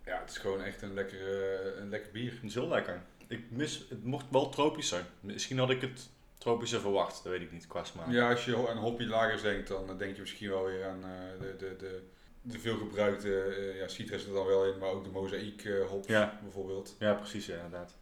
[0.05, 2.31] Ja, het is gewoon echt een lekker, een lekker bier.
[2.31, 3.01] Het is heel lekker.
[3.27, 5.05] Ik mis, het mocht wel tropischer.
[5.19, 8.11] Misschien had ik het tropischer verwacht, dat weet ik niet qua smaak.
[8.11, 11.55] Ja, als je aan hoppylagers denkt, dan denk je misschien wel weer aan eh, de,
[11.57, 12.01] de, de,
[12.41, 16.39] de veelgebruikte, eh ja, citrus er dan wel in, maar ook de mozaïek hop Ja.
[16.43, 16.95] bijvoorbeeld.
[16.99, 17.95] Ja, precies, ja, inderdaad.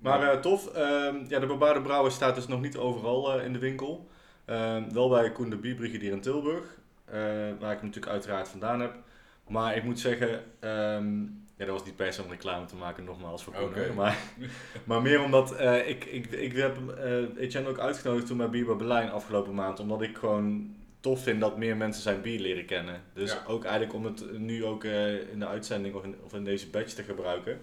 [0.00, 0.66] Maar eh, tof.
[0.74, 4.08] Ehm, ja, de bebaarde brouwer staat dus nog niet overal eh, in de winkel.
[4.44, 6.64] Ehm, wel bij Koen de Bierbrigadier in Tilburg,
[7.04, 7.14] eh,
[7.58, 8.94] waar ik hem natuurlijk uiteraard vandaan heb.
[9.48, 11.20] Maar ik moet zeggen, ehm,
[11.56, 13.94] ja, dat was niet per se om reclame te maken, nogmaals voor Koen.
[13.94, 14.18] Maar,
[14.84, 16.76] maar meer omdat ik, ik, ik heb
[17.36, 19.80] Etienne ook uitgenodigd toen bij Bier bij Berlijn afgelopen maand.
[19.80, 23.02] Omdat ik gewoon tof vind dat meer mensen zijn bier leren kennen.
[23.12, 23.42] Dus Ja.
[23.46, 24.84] ook eigenlijk om het nu ook
[25.32, 27.60] in de uitzending of in, of in deze batch te gebruiken.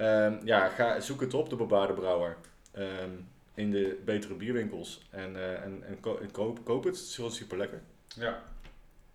[0.00, 2.36] Ehm, ja, ga, zoek het op, de bebaarde brouwer.
[2.72, 3.10] Ehm,
[3.54, 5.06] in de betere bierwinkels.
[5.10, 6.96] En, eh, en, en, ko- en koop, koop het.
[6.96, 7.80] Het is gewoon super lekker.
[8.14, 8.42] Ja.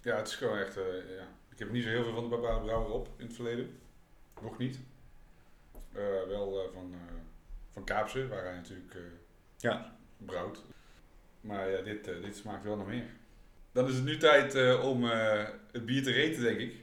[0.01, 0.83] ja, het is gewoon echt, eh,
[1.17, 1.27] ja.
[1.51, 3.79] Ik heb niet zo heel veel van de Barbara Brouwer op in het verleden.
[4.41, 4.79] Nog niet.
[5.93, 6.95] Eh, wel van,
[7.71, 8.95] van Kaapse, waar hij natuurlijk
[9.57, 9.95] Ja.
[10.17, 10.61] brouwt.
[11.41, 13.05] Maar ja, dit, dit smaakt wel naar meer.
[13.71, 15.03] Dan is het nu tijd om
[15.71, 16.73] het bier te reten, denk ik.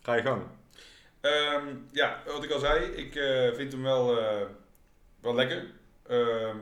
[0.00, 0.42] Ga je gang.
[1.24, 4.46] Ehm, ja, wat ik al zei, ik eh, vind hem wel, eh,
[5.20, 5.66] wel lekker.
[6.06, 6.56] Ehm,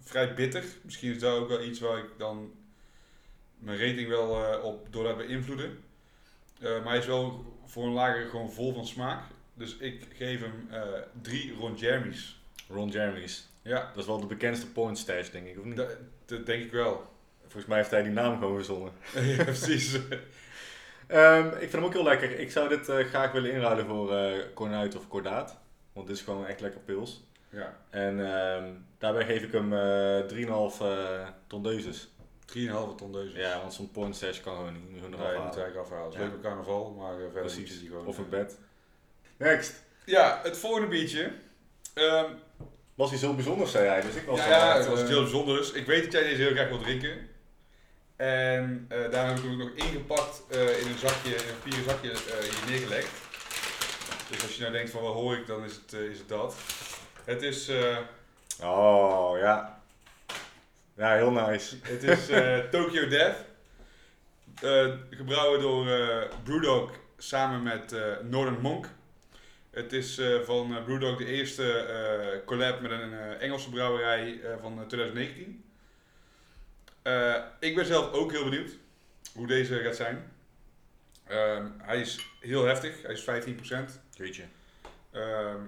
[0.00, 0.64] vrij bitter.
[0.82, 2.52] Misschien is dat ook wel iets waar ik dan
[3.58, 5.82] mijn rating wel eh, op door laat beïnvloeden.
[6.60, 9.22] Maar hij is wel voor een lager gewoon vol van smaak.
[9.54, 10.68] Dus ik geef hem
[11.22, 12.40] drie Ron Jeremy's.
[12.68, 13.48] Ron Jeremy's.
[13.62, 15.76] Ja, Dat is wel de bekendste porn stash, denk ik, of niet?
[15.76, 17.12] dat, dat denk ik wel.
[17.40, 18.92] Volgens mij heeft hij die naam gewoon verzonnen.
[19.36, 19.98] ja, precies.
[21.08, 22.38] Ehm, ik vind hem ook heel lekker.
[22.38, 25.56] Ik zou dit eh, graag willen inruilen voor eh Cornuit of Cordaat.
[25.92, 27.26] Want dit is gewoon echt lekker pils.
[27.50, 28.64] Ja, En ehm,
[28.98, 32.08] daarbij geef ik hem eh 3,5 eh tondeuses.
[32.46, 33.38] 3,5 ton deuze.
[33.38, 34.82] Ja, want zo'n porn stash kan gewoon niet.
[35.02, 36.04] Gewoon Nee, je moet eigenlijk afhalen.
[36.04, 36.26] Het is Ja.
[36.26, 37.70] leuk op carnaval, maar uh, verder Precies.
[37.70, 38.06] is die gewoon...
[38.06, 38.58] Of eh, een bed.
[39.36, 39.84] Next.
[40.04, 41.30] Ja, het volgende biertje.
[41.94, 42.30] Ehm,
[42.94, 44.00] Was hij zo bijzonder, zei hij.
[44.00, 45.72] Dus ik was ja, ja, het was eh, heel bijzonders.
[45.72, 47.28] Ik weet dat jij deze heel graag wil drinken.
[48.18, 51.54] En eh daar heb ik hem ook nog ingepakt eh, in een zakje, in een
[51.60, 53.10] papieren zakje eh, hier neergelegd.
[54.30, 56.54] Dus als je nou denkt van wat hoor ik, dan is het, is het dat.
[57.24, 57.70] Het is,
[58.62, 59.80] Oh, ja.
[60.96, 61.76] Ja, heel nice.
[61.82, 62.26] het is
[62.80, 63.36] Tokyo Death.
[65.10, 65.86] Gebrouwen door
[66.44, 68.86] Brewdog samen met Northern Monk.
[69.70, 75.67] Het is van Brewdog de eerste collab met een Engelse brouwerij van eh, 2019.
[77.02, 78.76] Eh, ik ben zelf ook heel benieuwd
[79.34, 80.32] hoe deze gaat zijn.
[81.26, 84.00] Ehm, hij is heel heftig, hij is 15%.
[84.14, 84.44] Jeetje.
[85.10, 85.60] Ehm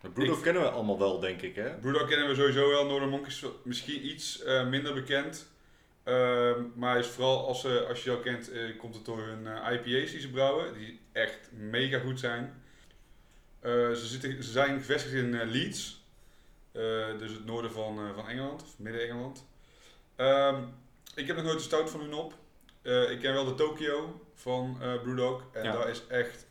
[0.00, 1.74] De Bruno Ik- kennen we allemaal wel, denk ik, hè?
[1.74, 2.86] Brewdog kennen we sowieso wel.
[2.86, 5.50] Northern Monk is misschien iets eh, minder bekend.
[6.04, 9.22] Ehm, maar hij is vooral als, ze als je al kent, eh, komt het door
[9.22, 10.74] hun eh, IPA's die ze brouwen.
[10.74, 12.62] Die echt mega goed zijn.
[13.60, 16.04] Eh, ze, zitten, ze zijn gevestigd in eh, Leeds.
[16.72, 19.46] Eh, dus het noorden van, eh, van Engeland, of midden-Engeland.
[20.18, 20.62] Ehm,
[21.14, 22.34] ik heb nog nooit de stout van hun op.
[22.82, 25.42] Eh, ik ken wel de Tokyo van Brewdog.
[25.52, 25.72] En Ja.
[25.72, 26.46] dat is echt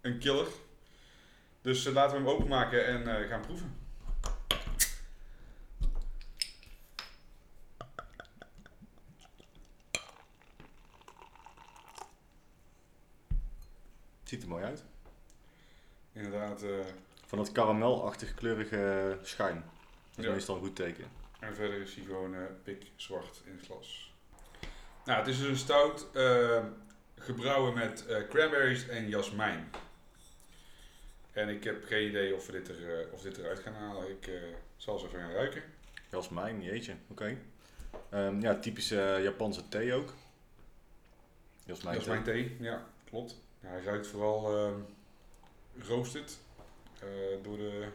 [0.00, 0.46] een killer.
[1.60, 3.76] Dus eh, laten we hem openmaken en gaan proeven.
[14.24, 14.84] Ziet er mooi uit.
[16.12, 16.64] Inderdaad.
[17.26, 19.54] Van dat karamelachtig kleurige schuim.
[20.10, 20.30] Dat is Ja.
[20.32, 21.04] meestal een goed teken.
[21.42, 24.14] En verder is hij gewoon pikzwart in het glas.
[25.04, 26.64] Nou, het is dus een stout eh,
[27.18, 29.70] gebrouwen met eh, cranberries en jasmijn.
[31.32, 34.10] En ik heb geen idee of we dit, er, eh, of dit eruit gaan halen.
[34.10, 34.34] Ik eh,
[34.76, 35.62] zal ze even gaan ruiken.
[36.10, 36.94] Jasmijn, jeetje.
[37.08, 37.38] Oké.
[38.08, 40.12] Ehm, ja, typische Japanse thee ook.
[41.64, 42.56] Jasmijn, Jasmijn thee.
[42.56, 43.40] thee, ja, klopt.
[43.60, 44.80] Ja, hij ruikt vooral ehm
[45.78, 46.38] roasted
[47.00, 47.08] eh,
[47.42, 47.88] door, de,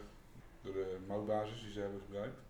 [0.62, 2.40] door de moutbasis die ze hebben gebruikt.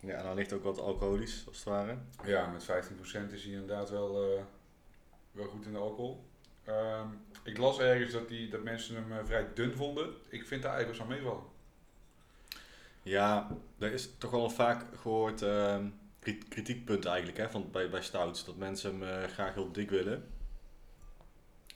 [0.00, 1.96] Ja, en dan ligt ook wat alcoholisch, als het ware.
[2.24, 4.42] Ja, met 15% is hij inderdaad wel, eh,
[5.32, 6.24] wel goed in de alcohol.
[6.64, 7.06] Ehm,
[7.42, 10.14] ik las ergens dat, die, dat mensen hem eh, vrij dun vonden.
[10.28, 11.44] Ik vind daar eigenlijk wel meevallen.
[13.02, 18.02] Ja, er is toch wel vaak gehoord ehm, kri- kritiekpunt eigenlijk hè, van, bij, bij
[18.02, 18.44] stouts.
[18.44, 20.28] Dat mensen hem eh, graag heel dik willen.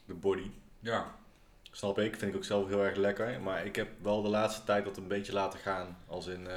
[0.05, 0.51] De body.
[0.79, 1.15] Ja,
[1.71, 3.41] Snap ik, vind ik ook zelf heel erg lekker.
[3.41, 5.97] Maar ik heb wel de laatste tijd dat een beetje laten gaan.
[6.07, 6.47] Als in,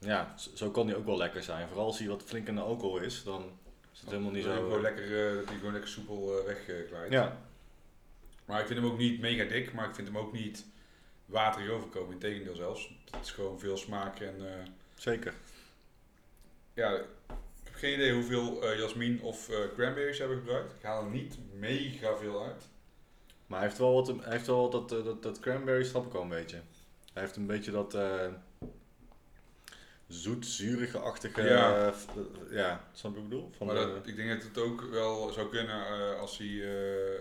[0.00, 1.68] ja, zo, kan die ook wel lekker zijn.
[1.68, 3.58] Vooral als hij wat flink in de alcohol is, dan
[3.92, 4.52] is het helemaal niet zo...
[4.54, 7.12] gewoon lekker, eh, dat hij gewoon lekker soepel wegglijdt.
[7.12, 7.38] Ja,
[8.44, 10.64] Maar ik vind hem ook niet mega dik, maar ik vind hem ook niet
[11.26, 12.12] waterig overkomen.
[12.12, 12.90] Integendeel zelfs.
[13.10, 14.34] Het is gewoon veel smaak en...
[14.46, 15.34] eh, zeker.
[16.74, 17.04] ja, ik
[17.64, 20.72] heb geen idee hoeveel jasmin of eh, cranberries hebben gebruikt.
[20.72, 22.68] Ik haal er niet mega veel uit.
[23.46, 26.22] Maar hij heeft wel, wat, hij heeft wel dat, dat, dat cranberry snap ik al
[26.22, 26.60] een beetje.
[27.12, 27.94] Hij heeft een beetje dat
[30.10, 31.42] zoet-zurige-achtige...
[31.42, 31.86] Ja.
[31.86, 31.94] eh,
[32.50, 33.50] ja, snap je wat ik bedoel?
[33.56, 36.48] Van maar de- dat, ik denk dat het ook wel zou kunnen eh, als hij...
[36.48, 37.20] eh,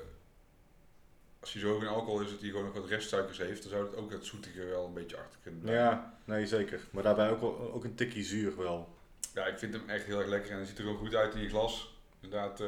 [1.39, 3.86] als hij zo in alcohol is dat hij gewoon nog wat restsuikers heeft, dan zou
[3.86, 5.84] het ook dat zoetige wel een beetje achter kunnen blijven.
[5.84, 6.82] ja, nee zeker.
[6.91, 8.97] Maar daarbij ook, wel- ook een tikkie zuur wel.
[9.34, 11.36] Ja, ik vind hem echt heel erg lekker en hij ziet er ook goed uit
[11.36, 11.97] in je glas.
[12.19, 12.63] Inderdaad,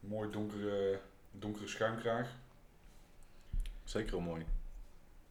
[0.00, 0.98] mooi donkere,
[1.30, 2.28] donkere schuimkraag.
[3.84, 4.44] Zeker wel mooi.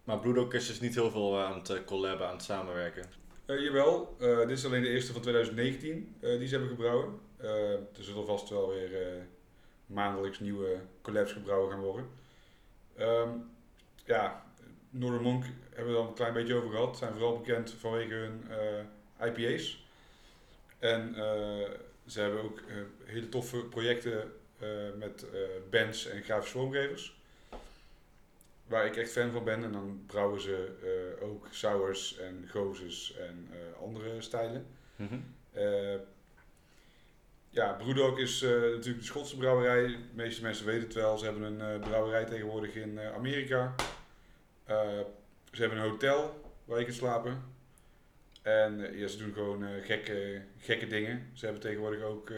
[0.03, 3.05] Maar Brewdog is dus niet heel veel aan het collaben, aan het samenwerken.
[3.45, 7.19] Eh, jawel, eh, dit is alleen de eerste van 2019 eh, die ze hebben gebrouwen.
[7.37, 8.89] Er zullen vast wel weer
[9.85, 12.09] maandelijks nieuwe collabs gebrouwen gaan worden.
[12.95, 13.29] Ehm,
[14.05, 14.45] ja,
[14.89, 16.97] Monk hebben we al een klein beetje over gehad.
[16.97, 18.43] Zijn vooral bekend vanwege hun
[19.21, 19.87] IPA's.
[20.79, 21.13] En
[22.05, 22.61] ze hebben ook
[23.03, 24.33] hele toffe projecten
[24.97, 25.25] met
[25.69, 27.19] bands en grafische vormgevers.
[28.67, 29.63] Waar ik echt fan van ben.
[29.63, 34.65] En dan brouwen ze eh, ook sours en gozes en eh, andere stijlen.
[35.51, 35.95] Eh,
[37.49, 39.87] ja, Brewdog is natuurlijk de Schotse brouwerij.
[39.87, 41.17] De meeste mensen weten het wel.
[41.17, 43.75] Ze hebben een brouwerij tegenwoordig in Amerika.
[45.51, 47.43] Ze hebben een hotel waar je kunt slapen.
[48.41, 51.29] En ja, ze doen gewoon gekke, gekke dingen.
[51.33, 52.31] Ze hebben tegenwoordig ook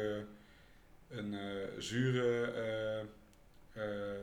[1.10, 1.36] een
[1.78, 2.54] zure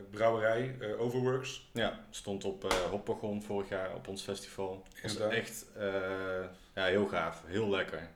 [0.09, 1.69] brouwerij, eh, Overworks.
[1.73, 4.83] Ja, stond op eh Hoppagon vorig jaar op ons festival.
[5.01, 5.83] Was echt eh,
[6.75, 8.09] ja, heel gaaf, heel lekker.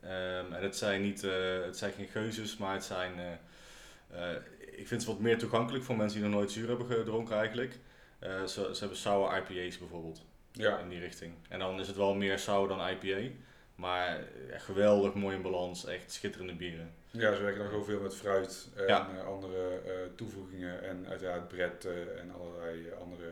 [0.00, 3.12] Ehm, en het zijn, niet, eh, het zijn geen geuzes, maar het zijn...
[3.18, 4.36] eh, eh,
[4.76, 7.78] ik vind ze wat meer toegankelijk voor mensen die nog nooit zuur hebben gedronken eigenlijk.
[8.18, 11.32] Eh, ze, ze hebben sour IPA's bijvoorbeeld, Ja, in die richting.
[11.48, 13.34] En dan is het wel meer sour dan IPA.
[13.74, 16.94] Maar eh, geweldig mooi in balans, echt schitterende bieren.
[17.20, 19.08] Ja ze werken dan gewoon veel met fruit en Ja.
[19.18, 20.82] eh, andere eh, toevoegingen.
[20.82, 23.30] En uiteraard bret eh, en allerlei andere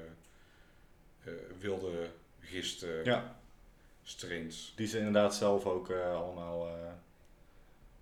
[1.61, 2.07] wilde
[2.41, 3.37] gisten, Ja,
[4.03, 4.73] strains.
[4.77, 6.79] die ze inderdaad zelf ook allemaal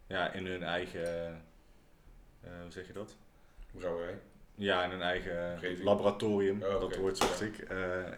[0.07, 1.43] ja, in hun eigen,
[2.41, 3.17] hoe zeg je dat?
[3.73, 4.19] Brouwerij.
[4.55, 7.47] Ja, in hun eigen laboratorium, Oh, dat woord zocht Ja.
[7.47, 7.59] ik.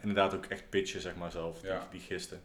[0.01, 2.41] Inderdaad ook echt pitchen, zeg maar zelf, die, die gisten.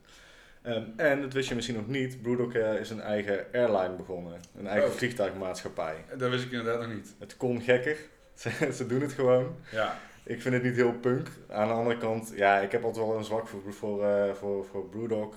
[0.67, 4.39] Ehm, en, dat wist je misschien nog niet, Brewdog is een eigen airline begonnen.
[4.57, 4.95] Een eigen Oh.
[4.95, 5.95] vliegtuigmaatschappij.
[6.17, 7.15] Dat wist ik inderdaad nog niet.
[7.19, 7.97] Het kon gekker,
[8.73, 9.55] ze, doen het gewoon.
[9.71, 11.27] Ja, Ik vind het niet heel punk.
[11.49, 14.65] Aan de andere kant, ja, ik heb altijd wel een zwak voor, voor, eh, voor,
[14.65, 15.35] voor Brewdog.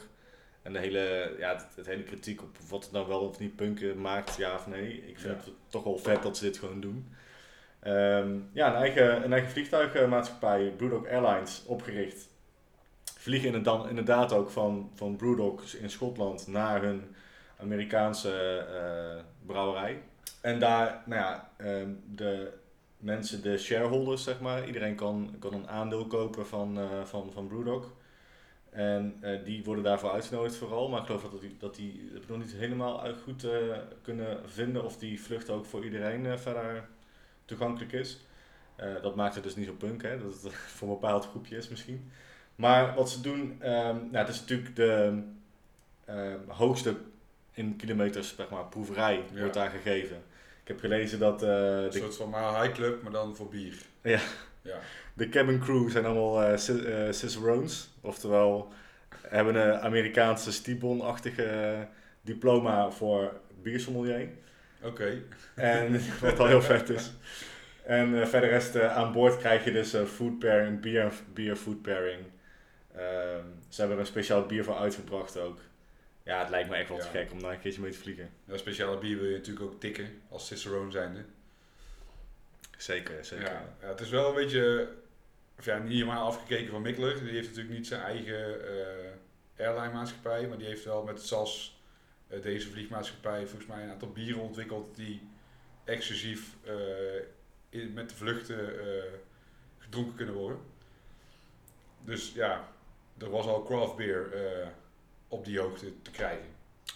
[0.62, 3.56] En de hele, ja, het, het hele kritiek op wat het nou wel of niet
[3.56, 4.92] punk maakt, ja of nee.
[5.08, 5.44] Ik vind Ja.
[5.44, 7.14] het toch wel vet dat ze dit gewoon doen.
[7.80, 12.28] Ehm, ja, een eigen, een eigen vliegtuigmaatschappij, Brewdog Airlines, opgericht.
[13.20, 17.02] Vliegen inderdaad, inderdaad ook van, van Brewdog in Schotland naar hun
[17.56, 20.02] Amerikaanse eh, brouwerij.
[20.40, 22.52] En daar, nou ja, ehm, de
[22.96, 27.46] mensen, de shareholders, zeg maar, iedereen kan, kan een aandeel kopen van, eh van, van
[27.46, 27.92] Brewdog.
[28.70, 30.88] En eh, die worden daarvoor uitgenodigd vooral.
[30.88, 33.46] Maar ik geloof dat die, dat die ik nog niet helemaal goed
[34.02, 36.88] kunnen vinden of die vlucht ook voor iedereen verder
[37.44, 38.18] toegankelijk is.
[39.02, 40.18] Dat maakt het dus niet zo punk, hè?
[40.18, 42.10] dat het voor een bepaald groepje is misschien.
[42.60, 45.22] Maar wat ze doen, ehm, nou, het is natuurlijk de
[46.04, 46.94] ehm, hoogste
[47.52, 49.38] in kilometers, zeg maar, proeverij Ja.
[49.40, 50.16] wordt daar gegeven.
[50.62, 53.48] Ik heb gelezen dat eh, een de soort van Mile High Club, maar dan voor
[53.48, 53.74] bier.
[54.02, 54.20] Ja.
[54.62, 54.78] Ja,
[55.14, 56.58] De cabin crew zijn allemaal
[57.10, 58.72] cicerones, oftewel
[59.26, 61.76] hebben een Amerikaanse Stibon-achtige
[62.22, 64.28] diploma voor biersommelier.
[64.82, 65.22] oké.
[65.54, 67.12] En wat al heel vet is.
[67.84, 72.18] En verder rest aan boord krijg je dus eh, food pairing, bier, bier food pairing.
[72.94, 75.58] Ehm, ze hebben er een speciaal bier voor uitgebracht ook.
[76.22, 77.10] Ja, het lijkt me echt wel te Ja.
[77.10, 78.30] gek om daar een keertje mee te vliegen.
[78.44, 81.24] Ja, speciale bier wil je natuurlijk ook tikken, als Cicerone zijnde.
[82.76, 83.44] Zeker, zeker.
[83.44, 84.88] Ja, ja, het is wel een beetje,
[85.58, 87.18] of ja, niet helemaal afgekeken van Mikkeler.
[87.24, 91.80] Die heeft natuurlijk niet zijn eigen eh airline maatschappij, maar die heeft wel met SAS,
[92.28, 95.28] eh, deze vliegmaatschappij, volgens mij een aantal bieren ontwikkeld die
[95.84, 96.74] exclusief eh,
[97.68, 98.72] in, met de vluchten
[99.78, 100.60] gedronken kunnen worden.
[102.04, 102.68] Dus ja,
[103.20, 104.66] er was al craft beer eh,
[105.28, 106.46] op die hoogte te krijgen.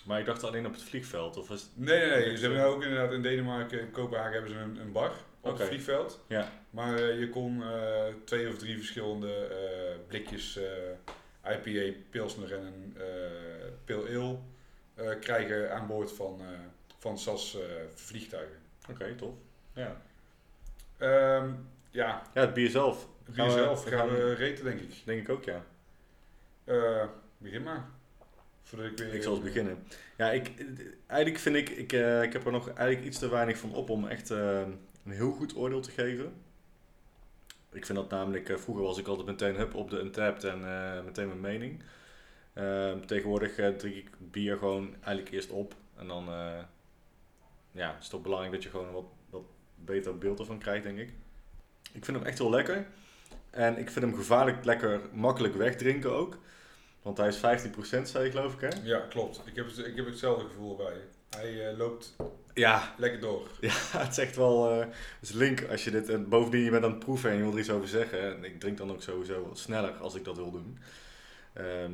[0.04, 1.70] Maar ik dacht alleen op het vliegveld, of was het...
[1.74, 2.36] Nee, nee, nee.
[2.36, 5.68] Ze hebben ook inderdaad in Denemarken, in Kopenhagen hebben ze een, een bar op het
[5.68, 6.24] vliegveld.
[6.26, 6.52] Ja.
[6.70, 9.48] Maar eh, je kon eh, twee of drie verschillende
[10.06, 10.58] blikjes
[11.44, 12.96] IPA, Pilsner en een
[13.84, 14.08] Pale
[14.98, 16.40] Ale krijgen aan boord van,
[16.98, 17.56] van SAS
[17.94, 18.56] vliegtuigen.
[18.90, 19.34] Oké, tof.
[19.72, 19.96] Ja.
[20.98, 21.52] Ehm,
[21.90, 23.08] ja, ja, het bier zelf.
[23.24, 24.94] het Gaan bier zelf we gaan gaan- we reten, denk ik.
[25.04, 25.64] Denk ik ook, ja.
[26.64, 27.04] Eh,
[27.38, 27.90] begin maar.
[28.62, 29.14] Voordat ik weer...
[29.14, 29.86] Ik zal eens beginnen.
[30.16, 30.52] Ja, ik,
[31.06, 33.90] eigenlijk vind ik, ik, eh, ik heb er nog eigenlijk iets te weinig van op
[33.90, 34.60] om echt eh,
[35.04, 36.32] een heel goed oordeel te geven.
[37.72, 40.60] Ik vind dat namelijk, vroeger was ik altijd meteen hup op de Untapped en
[41.04, 41.82] meteen mijn mening.
[42.52, 45.74] Ehm, tegenwoordig drink ik bier gewoon eigenlijk eerst op.
[45.96, 46.24] En dan
[47.70, 49.42] ja, is het toch belangrijk dat je gewoon wat, wat
[49.74, 51.12] beter beeld ervan krijgt, denk ik.
[51.92, 52.86] Ik vind hem echt heel lekker.
[53.54, 56.38] En ik vind hem gevaarlijk lekker makkelijk wegdrinken ook.
[57.02, 57.40] Want hij is 15%
[58.02, 58.68] zei je geloof ik hè?
[58.82, 59.40] Ja, klopt.
[59.44, 60.96] Ik heb, ik heb hetzelfde gevoel bij.
[61.36, 62.16] Hij eh, loopt
[62.54, 63.48] Ja, lekker door.
[63.60, 64.86] ja het is echt wel eh,
[65.20, 66.08] is link als je dit...
[66.08, 68.36] En bovendien je bent aan het proeven en je wil er iets over zeggen.
[68.36, 70.78] En ik drink dan ook sowieso wat sneller als ik dat wil doen.
[71.52, 71.92] Ehm,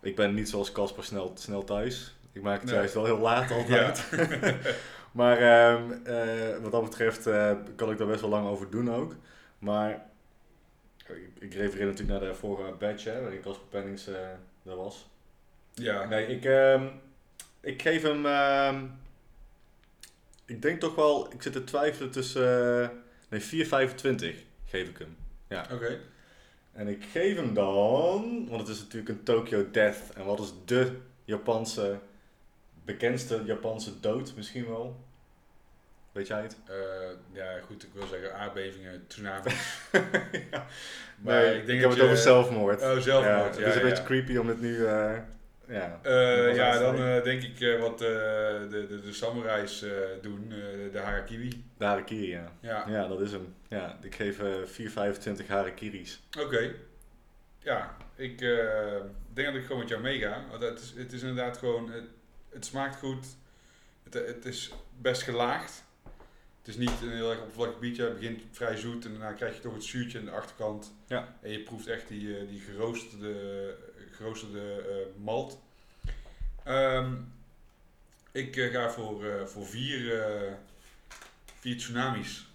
[0.00, 2.16] ik ben niet zoals Casper snel, snel thuis.
[2.32, 2.74] Ik maak het Nee.
[2.74, 4.10] juist wel heel laat altijd.
[5.12, 8.94] maar ehm, eh, wat dat betreft eh, kan ik daar best wel lang over doen
[8.94, 9.14] ook.
[9.58, 10.06] Maar
[11.38, 14.04] ik, refereer natuurlijk naar de vorige badge, hè, waarin Casper Pennings
[14.62, 15.06] daar was.
[15.74, 16.86] Ja, Nee, ik, ehm,
[17.60, 18.26] ik geef hem.
[18.26, 18.84] ehm,
[20.46, 21.32] ik denk toch wel.
[21.32, 22.82] Ik zit te twijfelen tussen.
[22.82, 22.88] eh,
[23.28, 25.16] nee, 4,25 geef ik hem.
[25.72, 26.00] oké.
[26.72, 28.46] En ik geef hem dan.
[28.48, 30.10] Want het is natuurlijk een Tokyo Death.
[30.14, 31.98] En wat is de Japanse.
[32.84, 35.04] bekendste Japanse dood misschien wel?
[36.14, 36.56] Weet jij het?
[36.66, 36.76] Eh,
[37.32, 39.54] ja, goed, ik wil zeggen aardbevingen, tsunamis.
[40.50, 40.66] ja.
[41.18, 42.82] Maar nee, ik denk heb dat het over zelfmoord.
[42.82, 43.54] Oh, zelfmoord.
[43.54, 44.86] Ja, Ja, het is een beetje creepy om het nu.
[44.86, 45.12] eh,
[45.68, 45.98] ja.
[46.02, 49.84] Eh, ja, dan denk ik wat de, de, de samurais
[50.22, 50.48] doen,
[50.92, 51.64] de harakiri.
[51.76, 52.52] De harakiri, ja.
[52.60, 53.54] Ja, Ja, dat is hem.
[53.68, 56.22] Ja, ik geef eh 4,25 harakiris.
[56.40, 56.70] oké.
[57.58, 58.38] Ja, ik
[59.32, 60.44] denk dat ik gewoon met jou meega.
[60.50, 62.04] Want het is, het is inderdaad gewoon, het,
[62.52, 63.26] het smaakt goed.
[64.02, 65.83] Het, het is best gelaagd.
[66.64, 68.02] Het is niet een heel erg oppervlakkig biertje.
[68.04, 70.94] Het begint vrij zoet en daarna krijg je toch het zuurtje aan de achterkant.
[71.06, 71.36] Ja.
[71.42, 73.76] En je proeft echt die, eh, die geroosterde,
[74.10, 75.60] geroosterde eh, malt.
[76.64, 77.12] Ehm,
[78.32, 80.52] ik eh, ga voor, eh, voor vier, eh,
[81.60, 82.46] vier tsunamis.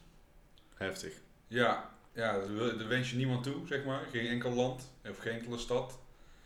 [0.75, 1.13] Heftig.
[1.47, 4.01] Ja, ja dat, wil- dat wens je niemand toe, zeg maar.
[4.11, 5.99] Geen enkel land of geen enkele stad.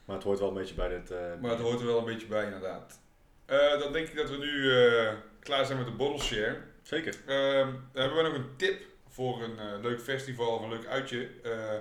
[0.05, 1.11] Maar het hoort wel een beetje bij dit...
[1.11, 2.99] eh, Maar het hoort er wel een beetje bij, inderdaad.
[3.45, 6.57] Eh, dan denk ik dat we nu eh, klaar zijn met de bottle share.
[6.83, 7.15] Zeker.
[7.25, 11.29] Ehm, hebben we nog een tip voor een eh, leuk festival of een leuk uitje.
[11.43, 11.75] Eh,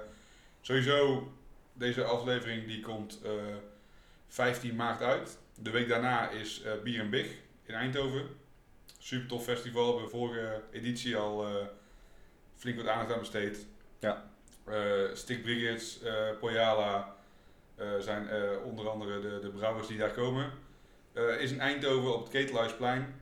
[0.61, 1.33] sowieso,
[1.73, 3.31] deze aflevering die komt eh
[4.29, 5.39] 15 maart uit.
[5.55, 7.27] De week daarna is eh Bier en Big
[7.65, 8.29] in Eindhoven.
[8.99, 9.87] Super tof festival.
[9.87, 11.67] We hebben vorige editie al eh,
[12.57, 13.67] flink wat aandacht aan besteed.
[13.99, 14.31] Ja.
[14.65, 17.17] Eh Stick Brigades, eh Poyala
[17.77, 20.51] eh, zijn eh, onder andere de, de brouwers die daar komen.
[21.13, 23.22] Eh, is in Eindhoven op het Ketelhuisplein.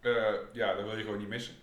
[0.00, 1.54] Eh, ja, dat wil je gewoon niet missen.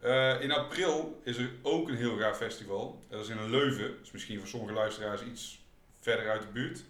[0.00, 3.02] Eh, in april is er ook een heel gaaf festival.
[3.08, 3.88] Dat is in Leuven.
[3.96, 5.60] Dat is misschien voor sommige luisteraars iets
[6.00, 6.84] verder uit de buurt.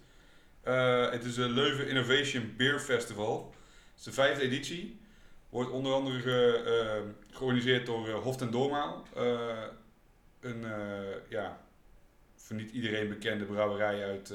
[0.63, 3.55] Eh, het is de Leuven Innovation Beer Festival.
[3.91, 5.01] Het is de vijfde editie.
[5.49, 8.51] Wordt onder andere ge- georganiseerd door eh, Hof en
[10.41, 10.67] een,
[11.29, 11.61] ja,
[12.37, 14.35] voor niet iedereen bekende brouwerij uit,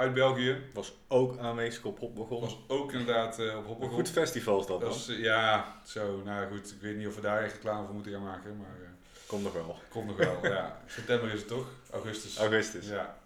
[0.00, 0.56] uit België.
[0.74, 2.40] Was ook aanwezig op Hopbegon.
[2.40, 3.94] Was ook inderdaad eh, op Een Hoppegon.
[3.94, 7.52] goed festival is dat, ja, zo, nou goed, ik weet niet of we daar echt
[7.52, 8.88] reclame voor moeten gaan maken, maar eh,
[9.26, 9.76] Komt nog wel.
[9.88, 10.38] komt nog wel.
[10.42, 10.80] ja.
[10.86, 11.66] September is het toch?
[11.92, 12.38] Augustus.
[12.38, 12.88] Augustus.
[12.88, 13.16] Ja.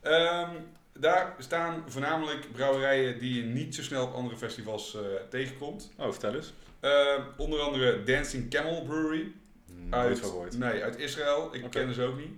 [0.00, 0.50] Ehm,
[0.92, 5.00] daar staan voornamelijk brouwerijen die je niet zo snel op andere festivals eh,
[5.30, 5.90] tegenkomt.
[5.98, 6.52] Oh, vertel eens.
[6.80, 9.32] Ehm, onder andere Dancing Camel Brewery
[9.66, 10.58] Nooit uit, van gehoord.
[10.58, 11.54] nee, uit Israël.
[11.54, 12.32] Ik ken ze ook niet.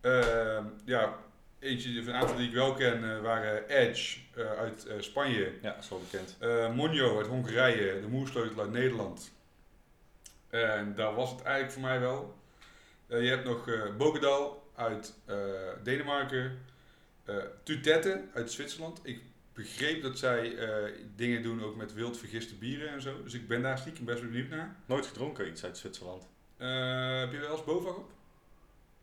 [0.00, 1.16] Ehm, ja,
[1.58, 5.52] eentje, een aantal die ik wel ken eh, waren Edge eh, uit eh, Spanje.
[5.62, 6.36] Ja, dat is wel bekend.
[6.74, 9.32] Monjo uit Hongarije, de Moersleutel uit Nederland.
[10.48, 12.36] En daar was het eigenlijk voor mij wel.
[13.06, 15.14] Je hebt nog Bokedal uit
[15.82, 16.58] Denemarken.
[17.62, 19.00] Tutette uit Zwitserland.
[19.02, 19.22] Ik
[19.54, 20.56] begreep dat zij
[21.16, 23.22] dingen doen ook met wild vergiste bieren en zo.
[23.22, 24.76] Dus ik ben daar stiekem best wel benieuwd naar.
[24.86, 26.22] Nooit gedronken, iets uit Zwitserland.
[26.56, 28.10] Heb je wel eens Bovag op?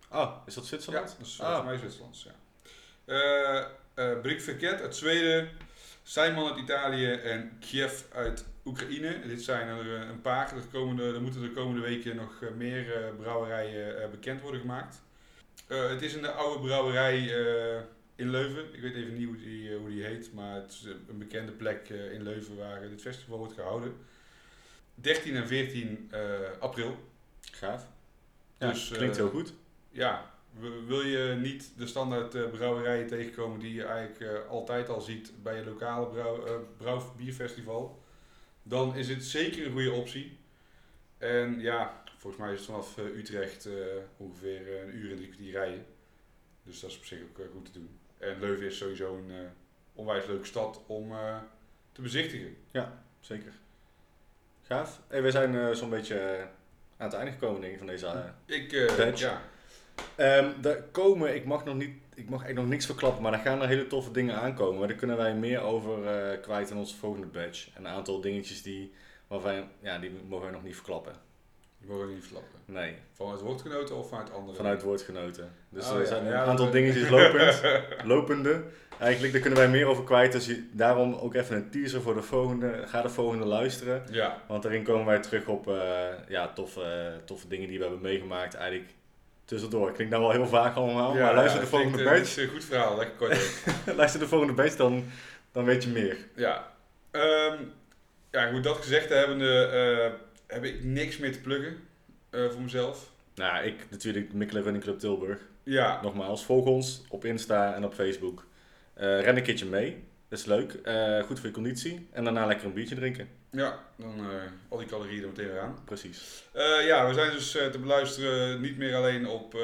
[0.10, 1.08] Ah, is dat Ja, Zwitserland?
[1.18, 1.56] dat is Ah.
[1.56, 2.36] voor mij Zwitserlands, ja.
[3.06, 5.50] Eh eh Brik Verket uit Zweden,
[6.04, 9.28] Simon uit Italië en Kiev uit Oekraïne.
[9.28, 10.56] Dit zijn er eh, een paar.
[10.56, 15.02] Er, komende, er moeten de komende weken nog meer brouwerijen bekend worden gemaakt.
[15.68, 17.18] Het is een oude brouwerij
[18.16, 18.74] in Leuven.
[18.74, 21.90] Ik weet even niet hoe die, hoe die heet, maar het is een bekende plek
[21.90, 23.94] in Leuven waar dit festival wordt gehouden.
[24.96, 26.20] 13 en 14 eh,
[26.60, 27.10] april.
[27.52, 27.88] Gaaf.
[28.58, 29.54] Ja, Dus, klinkt heel goed.
[29.90, 35.02] Ja, wil je niet de standaard eh, brouwerijen tegenkomen die je eigenlijk eh, altijd al
[35.02, 38.04] ziet bij je lokale brouw, eh, brouw- bierfestival,
[38.64, 40.38] dan is het zeker een goede optie.
[41.18, 43.70] En ja, volgens mij is het vanaf Utrecht
[44.18, 45.86] ongeveer een uur en drie kwartier rijden.
[46.64, 48.00] Dus dat is op zich ook goed te doen.
[48.18, 49.50] En Leuven is sowieso een
[49.94, 51.14] onwijs leuke stad om
[51.92, 52.58] te bezichtigen.
[53.20, 53.52] Zeker.
[54.62, 55.02] Gaaf.
[55.08, 56.48] Hey, we zijn zo'n beetje
[56.98, 58.34] aan het einde gekomen denk ik, van deze...
[58.46, 58.72] Ik,
[59.18, 59.42] ja,
[60.16, 63.40] Ehm er komen, ik mag nog niet, ik mag echt nog niks verklappen, maar er
[63.40, 64.80] gaan er hele toffe dingen aankomen.
[64.80, 67.70] Maar daar kunnen wij meer over eh, kwijt in onze volgende badge.
[67.78, 68.94] Een aantal dingetjes die,
[69.28, 71.14] waarvan, wij- ja, die mogen wij nog niet verklappen.
[71.80, 72.60] die mogen we niet verklappen.
[72.66, 74.58] Nee, Vanuit woordgenoten of vanuit andere?
[74.58, 75.52] vanuit woordgenoten.
[75.70, 76.06] Dus Oh, er ja.
[76.06, 77.62] zijn Ja, een aantal dingetjes lopend,
[78.14, 78.64] lopende.
[79.00, 80.32] Eigenlijk, daar kunnen wij meer over kwijt.
[80.32, 82.84] Dus je- daarom ook even een teaser voor de volgende.
[82.86, 84.04] Ga de volgende luisteren.
[84.12, 88.02] Ja, Want daarin komen wij terug op eh, ja, toffe, toffe dingen die we hebben
[88.02, 88.54] meegemaakt.
[88.54, 88.90] Eigenlijk
[89.46, 89.92] tussendoor.
[89.92, 91.14] Klinkt nou wel heel vaag allemaal.
[91.14, 93.64] maar luister de volgende eh, dit is een goed verhaal, lekker kort.
[93.98, 95.04] Luister de volgende badge, dan,
[95.52, 96.18] dan weet je meer.
[96.36, 96.74] ja.
[97.12, 97.58] Ehm,
[98.32, 101.78] ja, goed, dat gezegd hebbende, eh heb ik niks meer te pluggen
[102.30, 103.12] eh, voor mezelf.
[103.36, 105.40] Nou, ik natuurlijk Mikkelen Running Club Tilburg.
[105.64, 108.46] Ja, Nogmaals, volg ons op Insta en op Facebook.
[108.94, 110.04] Eh, ren een keertje mee.
[110.28, 110.74] Dat is leuk.
[110.74, 112.08] Eh, goed voor je conditie.
[112.12, 113.30] En daarna lekker een biertje drinken.
[113.52, 115.80] ja dan eh, al die calorieën er meteen weer aan.
[115.86, 116.44] Precies.
[116.52, 119.58] Eh, ja, we zijn dus te beluisteren niet meer alleen op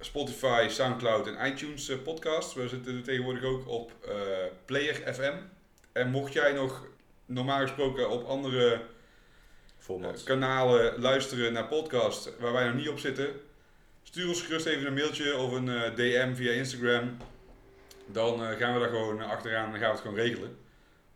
[0.00, 2.54] Spotify, Soundcloud en iTunes podcast.
[2.54, 3.92] We zitten tegenwoordig ook op
[4.64, 5.34] Player FM.
[5.92, 6.86] En mocht jij nog
[7.26, 8.80] normaal gesproken op andere
[10.24, 13.28] kanalen luisteren naar podcasts waar wij nog niet op zitten,
[14.02, 17.16] stuur ons gerust even een mailtje of een DM via Instagram.
[18.06, 20.58] Dan eh, gaan we daar gewoon achteraan en gaan we het gewoon regelen.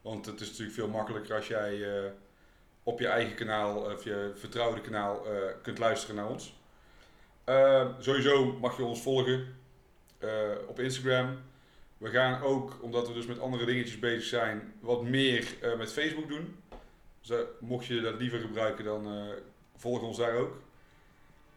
[0.03, 2.11] Want het is natuurlijk veel makkelijker als jij eh,
[2.83, 5.33] op je eigen kanaal of je vertrouwde kanaal eh,
[5.63, 6.59] kunt luisteren naar ons.
[7.45, 9.57] Eh, sowieso mag je ons volgen
[10.19, 10.31] eh,
[10.67, 11.39] op Instagram.
[11.99, 15.93] We gaan ook, omdat we dus met andere dingetjes bezig zijn, wat meer eh, met
[15.93, 16.57] Facebook doen.
[17.21, 19.23] Dus eh, mocht je dat liever gebruiken, dan eh,
[19.77, 20.57] volg ons daar ook.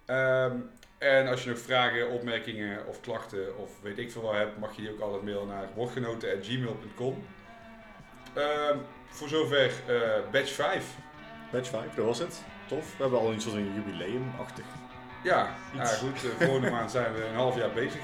[0.05, 0.57] Ehm,
[1.03, 4.75] en als je nog vragen, opmerkingen of klachten of weet ik veel wat hebt, mag
[4.75, 7.25] je die ook altijd mailen naar woordgenoten.gmail.com.
[8.33, 8.77] Ehm
[9.09, 9.95] voor zover eh
[10.31, 10.85] batch 5.
[11.51, 12.41] Batch 5, dat was het.
[12.67, 12.97] Tof.
[12.97, 14.65] We hebben al iets als een jubileumachtig.
[15.23, 16.23] Ja, ja goed.
[16.23, 18.01] eh, volgende maand zijn we een half jaar bezig.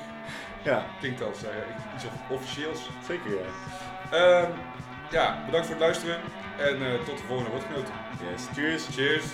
[0.63, 1.49] Ja, Klinkt als eh,
[1.95, 2.89] iets of- officieels.
[3.07, 3.45] zeker ja.
[4.17, 4.51] Ehm,
[5.11, 6.17] ja, bedankt voor het luisteren
[6.57, 7.93] en eh, tot de volgende woordgenoten.
[8.31, 8.87] Yes, cheers.
[8.95, 9.25] Cheers!